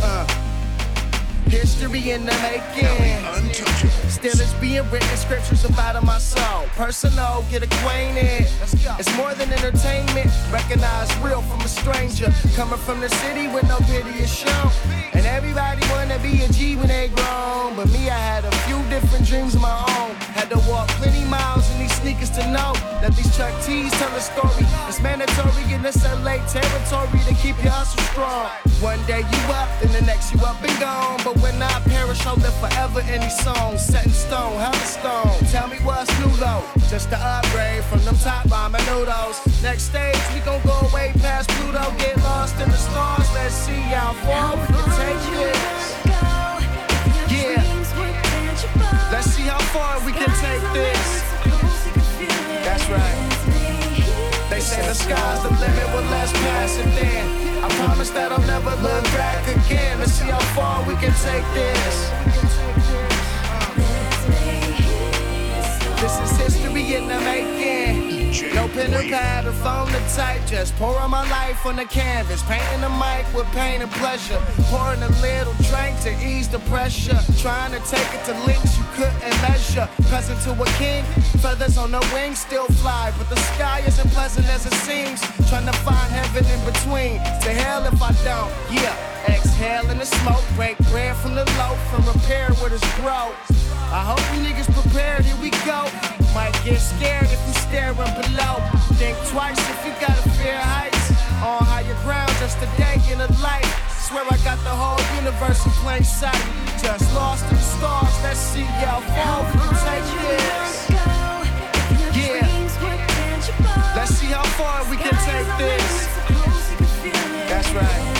Uh, 0.03 0.27
history 1.51 2.13
in 2.13 2.25
the 2.25 2.33
making. 2.41 3.23
Still 4.23 4.61
being 4.61 4.89
written 4.89 5.17
scriptures 5.17 5.65
about 5.65 5.97
in 5.97 6.07
my 6.07 6.19
soul. 6.19 6.67
Personal, 6.77 7.45
get 7.51 7.65
acquainted. 7.65 8.47
It's 8.97 9.17
more 9.17 9.35
than 9.35 9.53
entertainment. 9.53 10.31
Recognize 10.53 11.11
real 11.19 11.43
from 11.43 11.61
a 11.63 11.67
stranger. 11.67 12.33
Coming 12.55 12.79
from 12.79 13.01
the 13.01 13.09
city 13.09 13.49
with 13.49 13.67
no 13.67 13.79
pity 13.79 14.23
is 14.23 14.33
shown. 14.33 14.71
And 15.13 15.27
everybody 15.27 15.83
wanna 15.91 16.21
be 16.21 16.43
a 16.45 16.49
G 16.53 16.77
when 16.77 16.87
they 16.87 17.09
grown. 17.09 17.75
But 17.75 17.91
me, 17.91 18.11
I 18.11 18.19
had 18.19 18.45
a 18.45 18.53
few 18.65 18.79
different 18.89 19.27
dreams 19.27 19.57
of 19.57 19.61
my 19.61 19.75
own. 19.99 20.15
Had 20.39 20.51
to 20.51 20.59
walk 20.71 20.87
plenty 21.03 21.25
miles 21.25 21.69
in 21.73 21.81
these 21.81 21.93
sneakers 22.01 22.31
to 22.31 22.47
know 22.47 22.73
that 23.03 23.17
these 23.17 23.37
Chuck 23.37 23.53
T's 23.65 23.91
tell 23.99 24.15
a 24.15 24.21
story. 24.21 24.65
It's 24.87 25.01
mandatory 25.01 25.67
in 25.75 25.83
this 25.83 25.99
LA 26.05 26.39
territory 26.47 27.21
to 27.27 27.35
keep 27.43 27.59
your 27.63 27.73
hustle 27.73 28.03
strong. 28.15 28.47
One 28.81 29.03
day 29.07 29.21
you 29.21 29.43
up, 29.53 29.69
then 29.81 29.93
the 29.93 30.03
next 30.03 30.33
you 30.33 30.41
up 30.41 30.63
and 30.63 30.79
gone. 30.81 31.21
But 31.25 31.37
when 31.39 31.61
I 31.61 31.81
perish, 31.91 32.25
I'll 32.27 32.37
live 32.37 32.55
forever 32.59 33.01
in 33.13 33.21
these 33.21 33.39
songs. 33.43 33.85
Set 33.85 34.07
in 34.07 34.12
stone, 34.13 34.59
hell 34.59 34.73
stone. 34.85 35.39
Tell 35.51 35.69
me 35.69 35.79
what's 35.83 36.11
new 36.21 36.31
though. 36.37 36.63
Just 36.89 37.11
to 37.11 37.17
upgrade 37.17 37.85
from 37.85 38.05
them 38.05 38.17
top 38.17 38.47
ramen 38.49 38.85
noodles. 38.87 39.41
Next 39.63 39.85
stage, 39.85 40.19
we 40.35 40.41
gon' 40.41 40.63
go 40.63 40.79
way 40.95 41.13
past 41.21 41.49
Pluto. 41.51 41.85
Get 41.99 42.17
lost 42.19 42.61
in 42.61 42.69
the 42.69 42.77
stars. 42.77 43.27
Let's 43.35 43.55
see 43.55 43.83
how 43.93 44.13
far 44.25 44.57
we 44.57 44.67
can 44.67 44.89
take 45.01 45.23
this. 45.37 45.61
Yeah. 47.33 47.73
Let's 49.13 49.31
see 49.31 49.43
how 49.43 49.61
far 49.75 50.01
we 50.05 50.13
can 50.13 50.33
take 50.41 50.65
this. 50.73 51.23
That's 52.65 52.89
right. 52.89 53.19
They 54.51 54.61
say 54.61 54.87
the 54.87 54.95
sky's 54.95 55.43
the 55.43 55.49
limit, 55.49 55.87
well 55.95 56.05
let's 56.11 56.33
pass 56.33 56.77
it 56.77 56.85
then. 56.95 57.65
I 57.65 57.69
promise 57.71 58.11
that 58.11 58.33
I'll 58.33 58.47
never 58.47 58.75
look 58.83 59.05
back 59.17 59.49
again. 59.49 59.99
Let's 59.99 60.13
see 60.13 60.29
how 60.29 60.41
far 60.53 60.87
we 60.87 60.95
can 60.97 61.15
take 61.25 61.47
this. 61.55 62.42
This 66.03 66.19
is 66.19 66.37
history 66.37 66.97
in 66.97 67.07
the 67.07 67.21
making. 67.21 68.33
No 68.57 68.67
pen 68.67 68.93
or 68.93 69.09
pad 69.09 69.47
or 69.47 69.53
phone 69.53 69.87
to 69.87 70.01
type, 70.17 70.45
just 70.49 70.75
pouring 70.75 71.11
my 71.11 71.23
life 71.31 71.65
on 71.65 71.77
the 71.77 71.85
canvas, 71.85 72.43
painting 72.43 72.81
the 72.81 72.89
mic 72.89 73.25
with 73.33 73.47
pain 73.53 73.83
and 73.83 73.91
pleasure, 73.93 74.43
pouring 74.67 75.01
a 75.01 75.09
little 75.23 75.55
drink 75.71 76.01
to 76.01 76.11
ease 76.27 76.49
the 76.49 76.59
pressure, 76.67 77.17
trying 77.39 77.71
to 77.71 77.79
take 77.87 78.09
it 78.15 78.25
to 78.25 78.33
lengths 78.47 78.77
you 78.77 78.85
couldn't 78.95 79.43
measure. 79.47 79.89
Cousin 80.11 80.37
to 80.43 80.61
a 80.61 80.67
king, 80.75 81.05
feathers 81.39 81.79
on 81.79 81.93
the 81.93 82.01
wings 82.13 82.41
still 82.41 82.67
fly, 82.83 83.13
but 83.17 83.29
the 83.31 83.39
sky 83.55 83.81
isn't 83.87 84.11
pleasant 84.11 84.49
as 84.49 84.67
it 84.67 84.75
seems. 84.75 85.21
Trying 85.49 85.67
to 85.67 85.79
find 85.87 86.11
heaven 86.11 86.45
in 86.51 86.61
between. 86.67 87.19
To 87.47 87.51
hell 87.63 87.87
if 87.87 88.03
I 88.03 88.11
don't, 88.25 88.51
yeah. 88.75 89.12
Exhale 89.29 89.91
in 89.91 89.99
the 89.99 90.07
smoke, 90.07 90.45
break 90.57 90.77
bread 90.91 91.17
from 91.17 91.35
the 91.35 91.45
loaf, 91.59 91.79
and 91.95 92.07
repair 92.07 92.51
what 92.61 92.73
is 92.73 92.83
broke. 93.01 93.37
I 93.93 94.03
hope 94.03 94.23
you 94.33 94.41
niggas 94.43 94.71
prepared, 94.73 95.25
here 95.25 95.37
we 95.41 95.51
go. 95.69 95.87
Might 96.35 96.57
get 96.65 96.81
scared 96.81 97.29
if 97.29 97.41
you 97.47 97.55
staring 97.69 97.97
below. 97.97 98.55
Think 98.97 99.17
twice 99.29 99.59
if 99.59 99.85
you 99.85 99.93
got 100.01 100.17
to 100.17 100.29
fear 100.41 100.59
heights. 100.59 101.11
On 101.45 101.63
higher 101.65 101.95
ground, 102.03 102.33
just 102.41 102.59
a 102.59 102.69
day 102.81 102.97
in 103.13 103.19
the 103.19 103.29
light. 103.43 103.67
Swear 103.91 104.25
I 104.31 104.37
got 104.45 104.59
the 104.65 104.75
whole 104.75 105.01
universe 105.21 105.65
in 105.67 105.73
plain 105.83 106.05
sight. 106.05 106.43
Just 106.81 107.13
lost 107.15 107.45
in 107.51 107.57
the 107.57 107.63
stars, 107.63 108.15
let's 108.23 108.41
see 108.41 108.67
how 108.83 109.01
far 109.13 109.45
we 109.45 109.59
can 109.61 109.75
take 109.87 110.07
this. 110.25 110.91
Yeah. 112.17 112.53
Let's 113.95 114.15
see 114.15 114.27
how 114.27 114.45
far 114.57 114.85
we 114.91 114.97
can 114.97 115.15
take 115.25 115.47
this. 115.59 116.09
That's 117.49 117.71
right. 117.73 118.12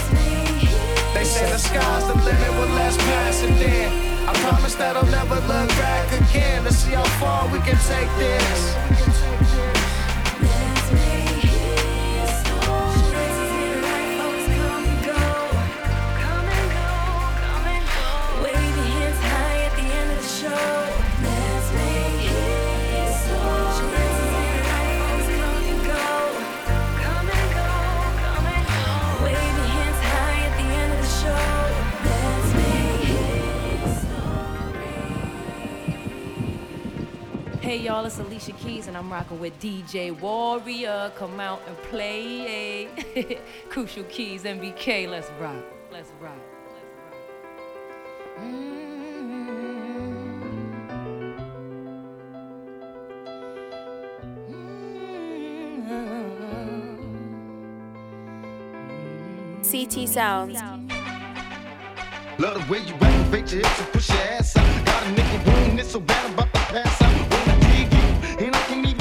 Say 1.33 1.51
the 1.51 1.57
sky's 1.57 2.07
the 2.09 2.15
limit, 2.15 2.51
well 2.59 2.69
let's 2.75 2.99
pass 2.99 3.43
it 3.43 3.55
then. 3.59 4.29
I 4.29 4.35
promise 4.45 4.75
that 4.75 4.97
I'll 4.99 5.07
never 5.07 5.37
look 5.37 5.69
back 5.81 6.13
again. 6.13 6.63
Let's 6.63 6.77
see 6.77 6.93
how 6.93 7.05
far 7.19 7.51
we 7.51 7.59
can 7.61 7.79
take 7.89 8.11
this. 8.19 9.02
Hey 37.73 37.79
y'all, 37.79 38.05
it's 38.05 38.19
Alicia 38.19 38.53
Keys 38.53 38.87
and 38.87 38.99
I'm 38.99 39.11
rocking 39.11 39.41
with 39.41 39.59
DJ 39.59 40.15
Warrior. 40.21 41.11
Come 41.17 41.41
out 41.41 41.63
and 41.67 41.75
play. 41.85 42.87
Krucial 43.71 44.05
Keys, 44.11 44.43
MBK. 44.43 45.09
Let's 45.09 45.31
rock. 45.41 45.57
Let's 45.91 46.13
rock. 46.21 46.37
CT 59.65 60.07
Sounds. 60.11 60.61
Love 62.39 62.67
the 62.67 62.71
way 62.71 62.81
you 62.81 62.93
activate 63.01 63.51
your 63.51 63.63
hips 63.63 63.81
and 63.81 63.93
push 63.95 64.11
your 64.11 64.19
ass 64.19 64.57
out. 64.59 64.85
Got 64.85 65.03
a 65.05 65.07
nigga 65.07 65.47
wanting 65.47 65.77
this 65.77 65.91
so 65.91 66.01
bad 66.01 66.27
I'm 66.27 66.35
about 66.35 66.53
to 66.53 66.61
pass 66.61 67.03
out. 68.43 68.71
Wanna 68.71 68.83
dig 68.83 68.92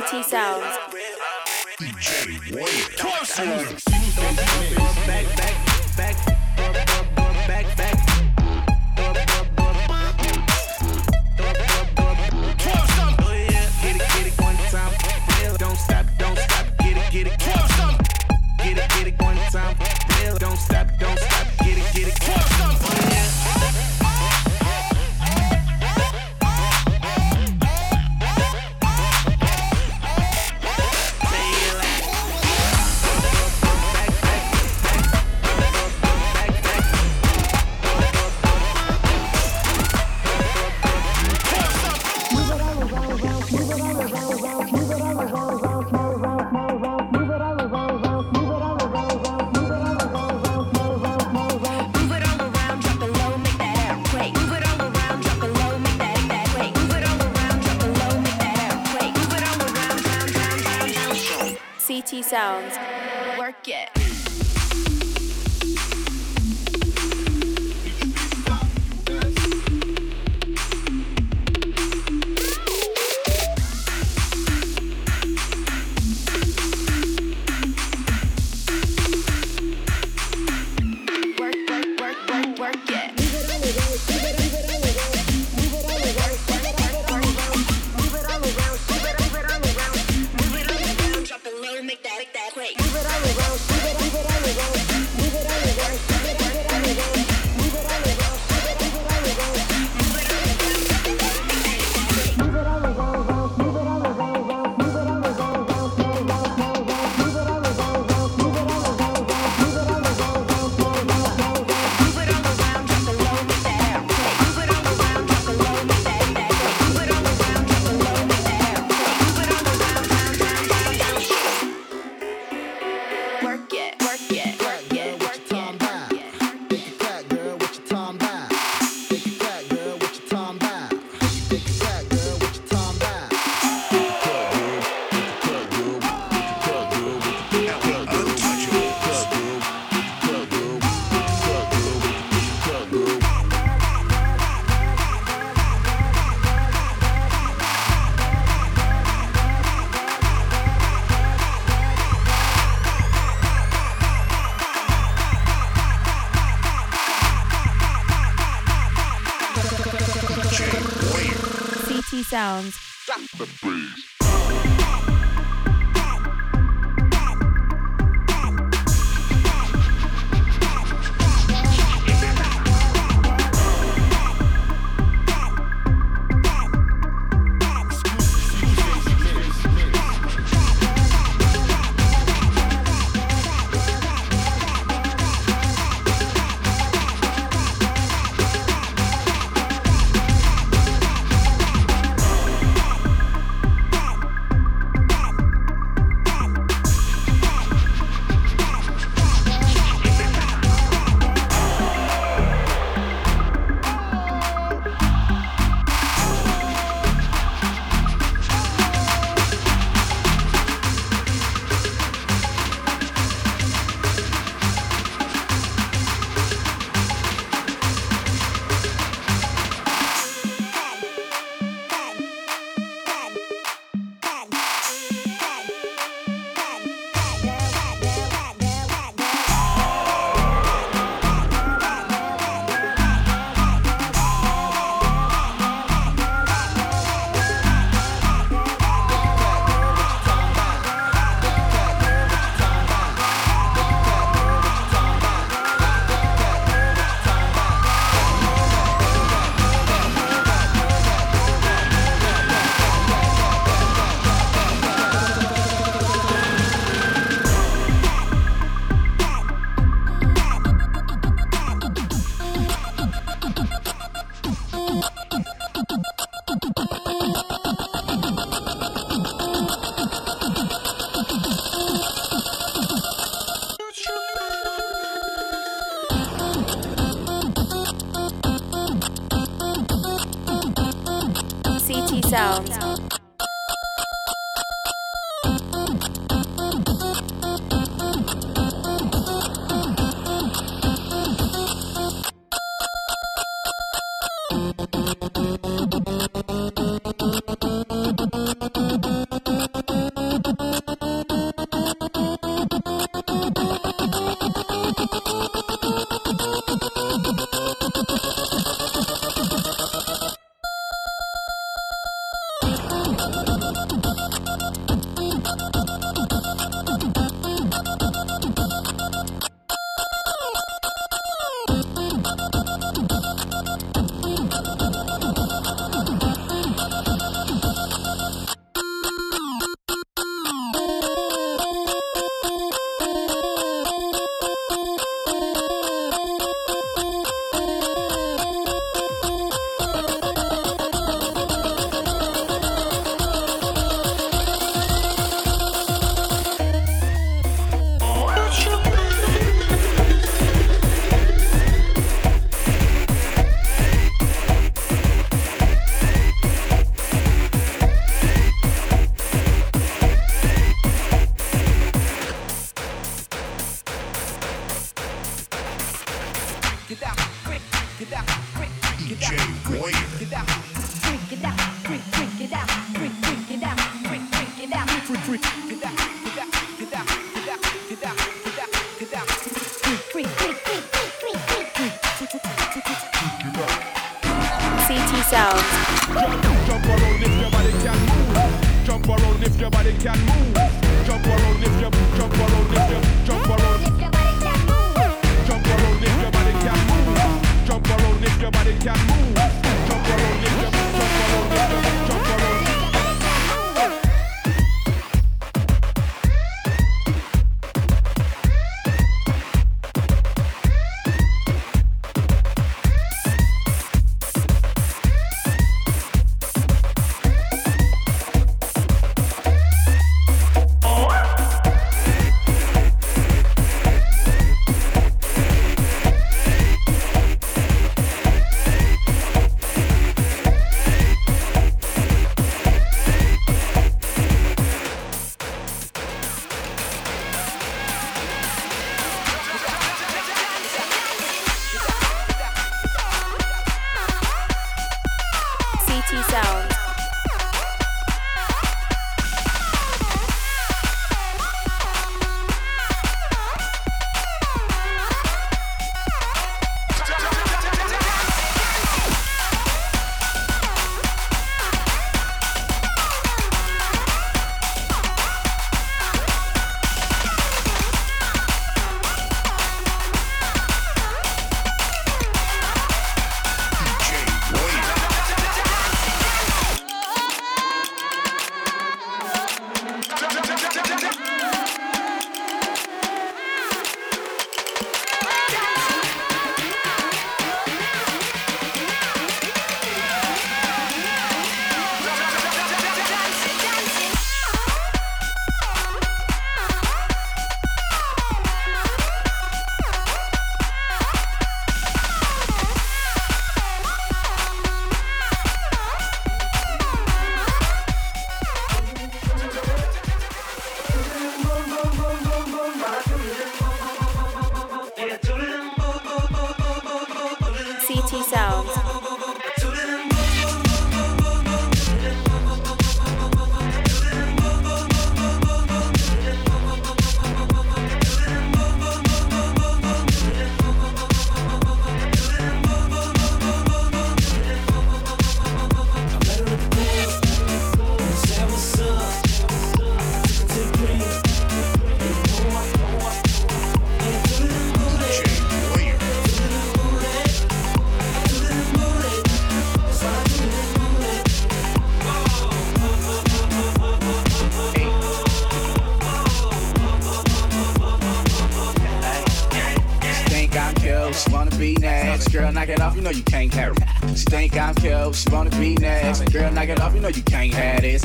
T 0.00 0.22
sounds. 0.22 0.64
DJ 1.80 2.54
Warrior. 2.54 2.98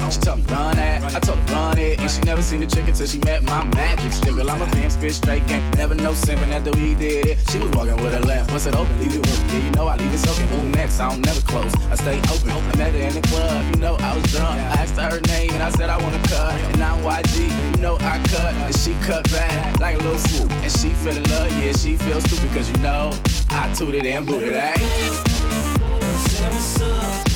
She 0.10 0.20
told 0.20 0.40
me 0.40 0.46
run 0.54 0.76
that, 0.76 1.16
I 1.16 1.20
told 1.20 1.40
her 1.40 1.56
run 1.56 1.78
it. 1.78 2.00
And 2.00 2.10
she 2.10 2.22
never 2.22 2.42
seen 2.42 2.60
the 2.60 2.68
chick 2.68 2.88
until 2.88 3.08
she 3.08 3.20
met 3.20 3.44
my 3.44 3.64
magic 3.76 4.12
stick. 4.12 4.36
Girl, 4.36 4.50
I'm 4.50 4.62
a 4.62 4.68
fan, 4.68 4.90
spit 4.90 5.14
straight 5.14 5.46
gang. 5.48 5.64
Never 5.72 5.96
no 5.96 6.12
simping 6.12 6.50
after 6.50 6.72
we 6.72 6.96
did 6.96 7.26
it. 7.28 7.38
She 7.50 7.60
was 7.60 7.72
walking 7.72 7.98
with 8.04 8.14
her 8.14 8.22
left, 8.22 8.50
bust 8.50 8.68
it 8.68 8.76
open, 8.76 8.98
leave 9.00 9.16
it 9.16 9.20
open. 9.20 9.50
Yeah, 9.50 9.66
you 9.66 9.72
know 9.72 9.88
I 9.88 9.96
leave 9.98 10.14
it 10.14 10.20
soaking. 10.20 10.48
Who 10.48 10.70
next? 10.70 11.00
I 11.00 11.10
don't 11.10 11.26
never 11.26 11.42
close. 11.42 11.74
I 11.92 11.96
stay 11.96 12.20
open. 12.34 12.52
I 12.52 12.78
met 12.78 12.94
her 12.94 13.00
in 13.00 13.14
the 13.14 13.22
club, 13.28 13.76
you 13.76 13.82
know 13.82 13.96
I 14.00 14.16
was 14.16 14.24
drunk. 14.32 14.60
I 14.60 14.82
asked 14.82 14.96
her 14.96 15.10
her 15.10 15.22
name 15.28 15.52
and 15.52 15.62
I 15.64 15.70
said 15.72 15.90
I 15.90 16.02
wanna 16.02 16.22
cut. 16.28 16.54
And 16.74 16.84
I'm 16.84 17.04
YG, 17.04 17.76
you 17.76 17.82
know 17.82 17.96
I 18.00 18.18
cut. 18.28 18.54
And 18.54 18.76
she 18.76 18.94
cut 19.06 19.30
back 19.32 19.80
like 19.80 19.96
a 19.96 20.04
little 20.04 20.18
swoop. 20.20 20.52
And 20.52 20.72
she 20.72 20.90
fell 20.90 21.16
in 21.16 21.24
love, 21.30 21.52
yeah, 21.62 21.74
she 21.74 21.98
feels 21.98 22.24
stupid 22.24 22.50
cause 22.56 22.70
you 22.70 22.78
know 22.78 23.12
I 23.50 23.72
tooted 23.74 24.06
and 24.06 24.26
booted, 24.26 24.54
eh? 24.54 24.74
Girl, 26.44 27.33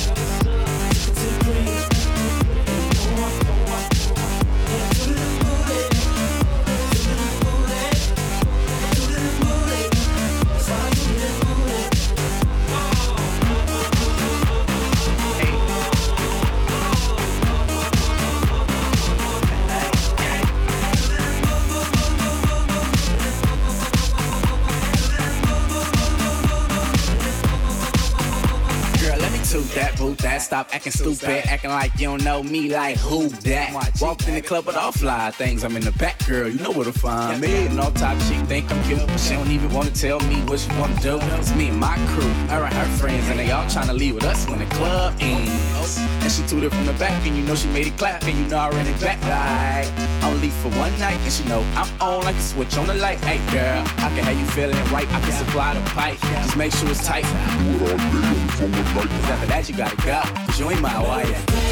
Stop 30.58 30.67
acting 30.78 30.92
stupid, 30.92 31.44
acting 31.48 31.70
like 31.70 31.92
you 31.98 32.06
don't 32.06 32.22
know 32.22 32.40
me. 32.40 32.68
Like 32.68 32.96
who 32.98 33.28
that? 33.28 33.72
Walked 34.00 34.28
in 34.28 34.34
the 34.34 34.40
club 34.40 34.64
with 34.64 34.76
all 34.76 34.92
fly 34.92 35.32
things. 35.32 35.64
I'm 35.64 35.74
in 35.76 35.82
the 35.82 35.90
back, 35.92 36.24
girl. 36.24 36.48
You 36.48 36.58
know 36.60 36.70
where 36.70 36.84
to 36.84 36.92
find 36.92 37.40
me. 37.40 37.66
And 37.66 37.80
all 37.80 37.90
top, 37.90 38.16
she 38.22 38.36
think 38.46 38.70
I'm 38.70 38.80
cute, 38.84 39.04
but 39.04 39.18
she 39.18 39.34
don't 39.34 39.50
even 39.50 39.72
wanna 39.72 39.90
tell 39.90 40.20
me 40.20 40.36
what 40.42 40.60
she 40.60 40.70
wanna 40.78 40.94
do. 41.00 41.18
It's 41.20 41.52
me 41.56 41.68
and 41.68 41.80
my 41.80 41.96
crew, 42.10 42.30
her 42.52 42.62
and 42.64 42.74
her 42.74 42.96
friends, 42.96 43.28
and 43.28 43.40
they 43.40 43.50
all 43.50 43.64
tryna 43.64 43.98
leave 43.98 44.14
with 44.14 44.24
us 44.24 44.48
when 44.48 44.60
the 44.60 44.66
club 44.66 45.14
ends. 45.18 45.98
And 45.98 46.30
she 46.30 46.46
tooted 46.46 46.72
from 46.72 46.86
the 46.86 46.92
back, 46.92 47.26
and 47.26 47.36
you 47.36 47.42
know 47.42 47.56
she 47.56 47.68
made 47.68 47.88
it 47.88 47.98
clap, 47.98 48.22
and 48.22 48.38
you 48.38 48.46
know 48.46 48.58
I 48.58 48.70
ran 48.70 48.86
it 48.86 49.00
back 49.00 49.20
like 49.22 49.88
I 50.22 50.30
only 50.30 50.50
for 50.50 50.68
one 50.78 50.96
night, 51.00 51.18
and 51.26 51.32
she 51.32 51.42
know 51.44 51.64
I'm 51.74 51.88
on 52.00 52.22
like 52.22 52.36
a 52.36 52.40
switch 52.40 52.76
on 52.76 52.86
the 52.86 52.94
light. 52.94 53.18
Hey 53.24 53.38
girl, 53.52 53.82
I 53.98 54.08
can 54.14 54.22
have 54.22 54.38
you 54.38 54.46
feeling 54.46 54.76
right. 54.92 55.08
I 55.12 55.20
can 55.20 55.32
supply 55.32 55.74
the 55.74 55.80
pipe, 55.90 56.20
just 56.20 56.56
make 56.56 56.72
sure 56.72 56.88
it's 56.88 57.04
tight. 57.04 57.24
Cause 58.58 59.30
after 59.30 59.46
that 59.46 59.68
you 59.68 59.76
gotta 59.76 59.96
go, 59.96 60.20
cause 60.46 60.58
you 60.60 60.67
ain't 60.70 60.82
my 60.82 61.67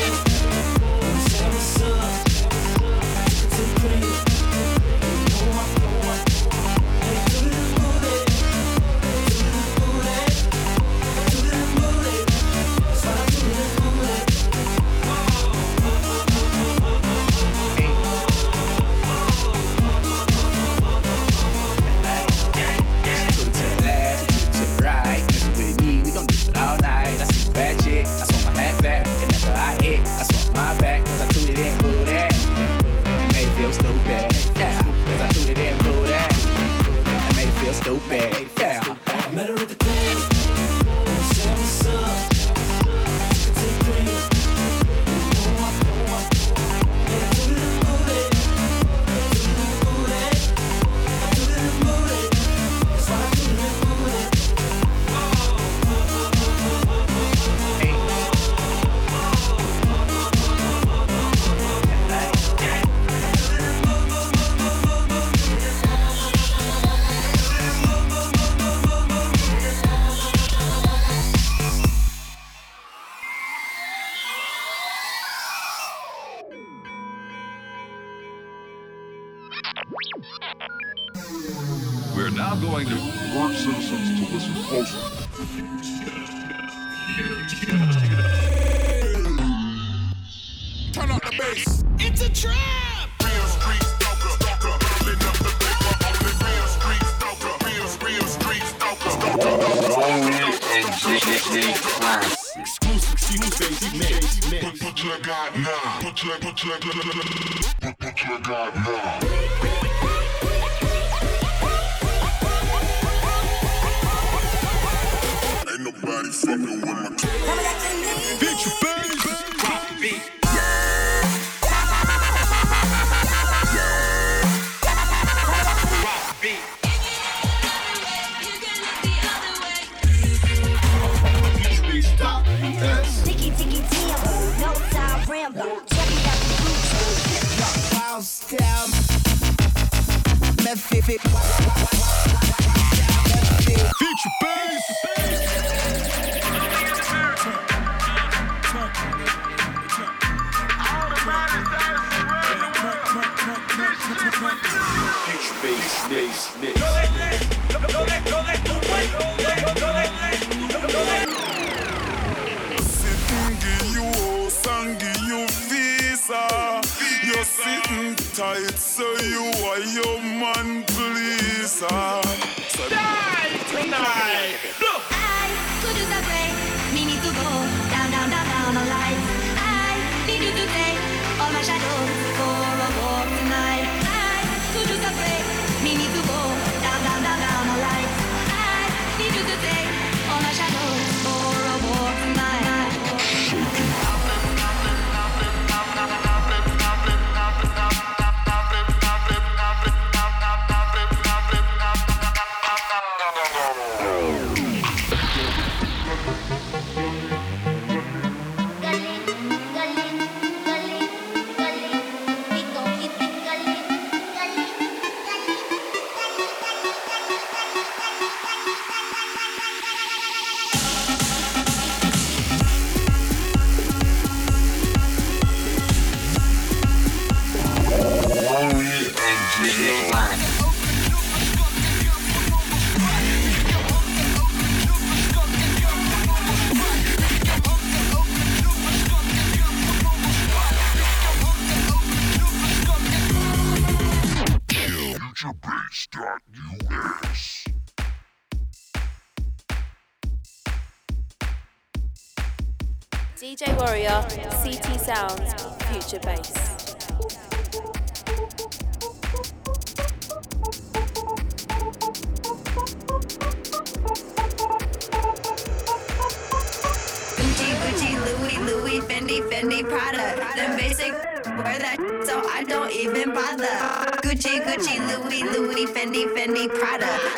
Clack. 106.66 107.35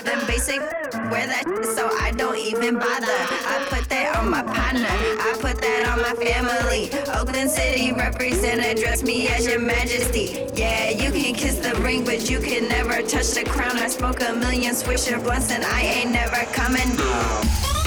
Them 0.05 0.27
basic 0.27 0.60
wear 1.10 1.27
that 1.27 1.44
shit, 1.47 1.65
so 1.77 1.89
I 2.01 2.12
don't 2.12 2.39
even 2.39 2.74
bother. 2.78 3.06
I 3.06 3.66
put 3.69 3.89
that 3.89 4.16
on 4.16 4.31
my 4.31 4.43
partner, 4.43 4.89
I 4.89 5.36
put 5.40 5.60
that 5.60 5.89
on 5.89 6.02
my 6.02 6.15
family. 6.24 6.90
Oakland 7.19 7.51
City 7.51 7.93
represent, 7.93 8.60
address 8.60 9.02
me 9.02 9.28
as 9.28 9.47
your 9.47 9.60
majesty. 9.60 10.47
Yeah, 10.55 10.90
you 10.90 11.10
can 11.10 11.35
kiss 11.35 11.56
the 11.56 11.74
ring, 11.81 12.05
but 12.05 12.31
you 12.31 12.40
can 12.40 12.69
never 12.69 13.02
touch 13.02 13.31
the 13.31 13.44
crown. 13.44 13.77
I 13.78 13.89
smoke 13.89 14.20
a 14.20 14.35
million 14.35 14.74
swisher 14.74 15.23
blunts, 15.23 15.51
and 15.51 15.65
I 15.65 15.82
ain't 15.82 16.12
never 16.12 16.44
coming 16.52 16.97
down. 16.97 17.77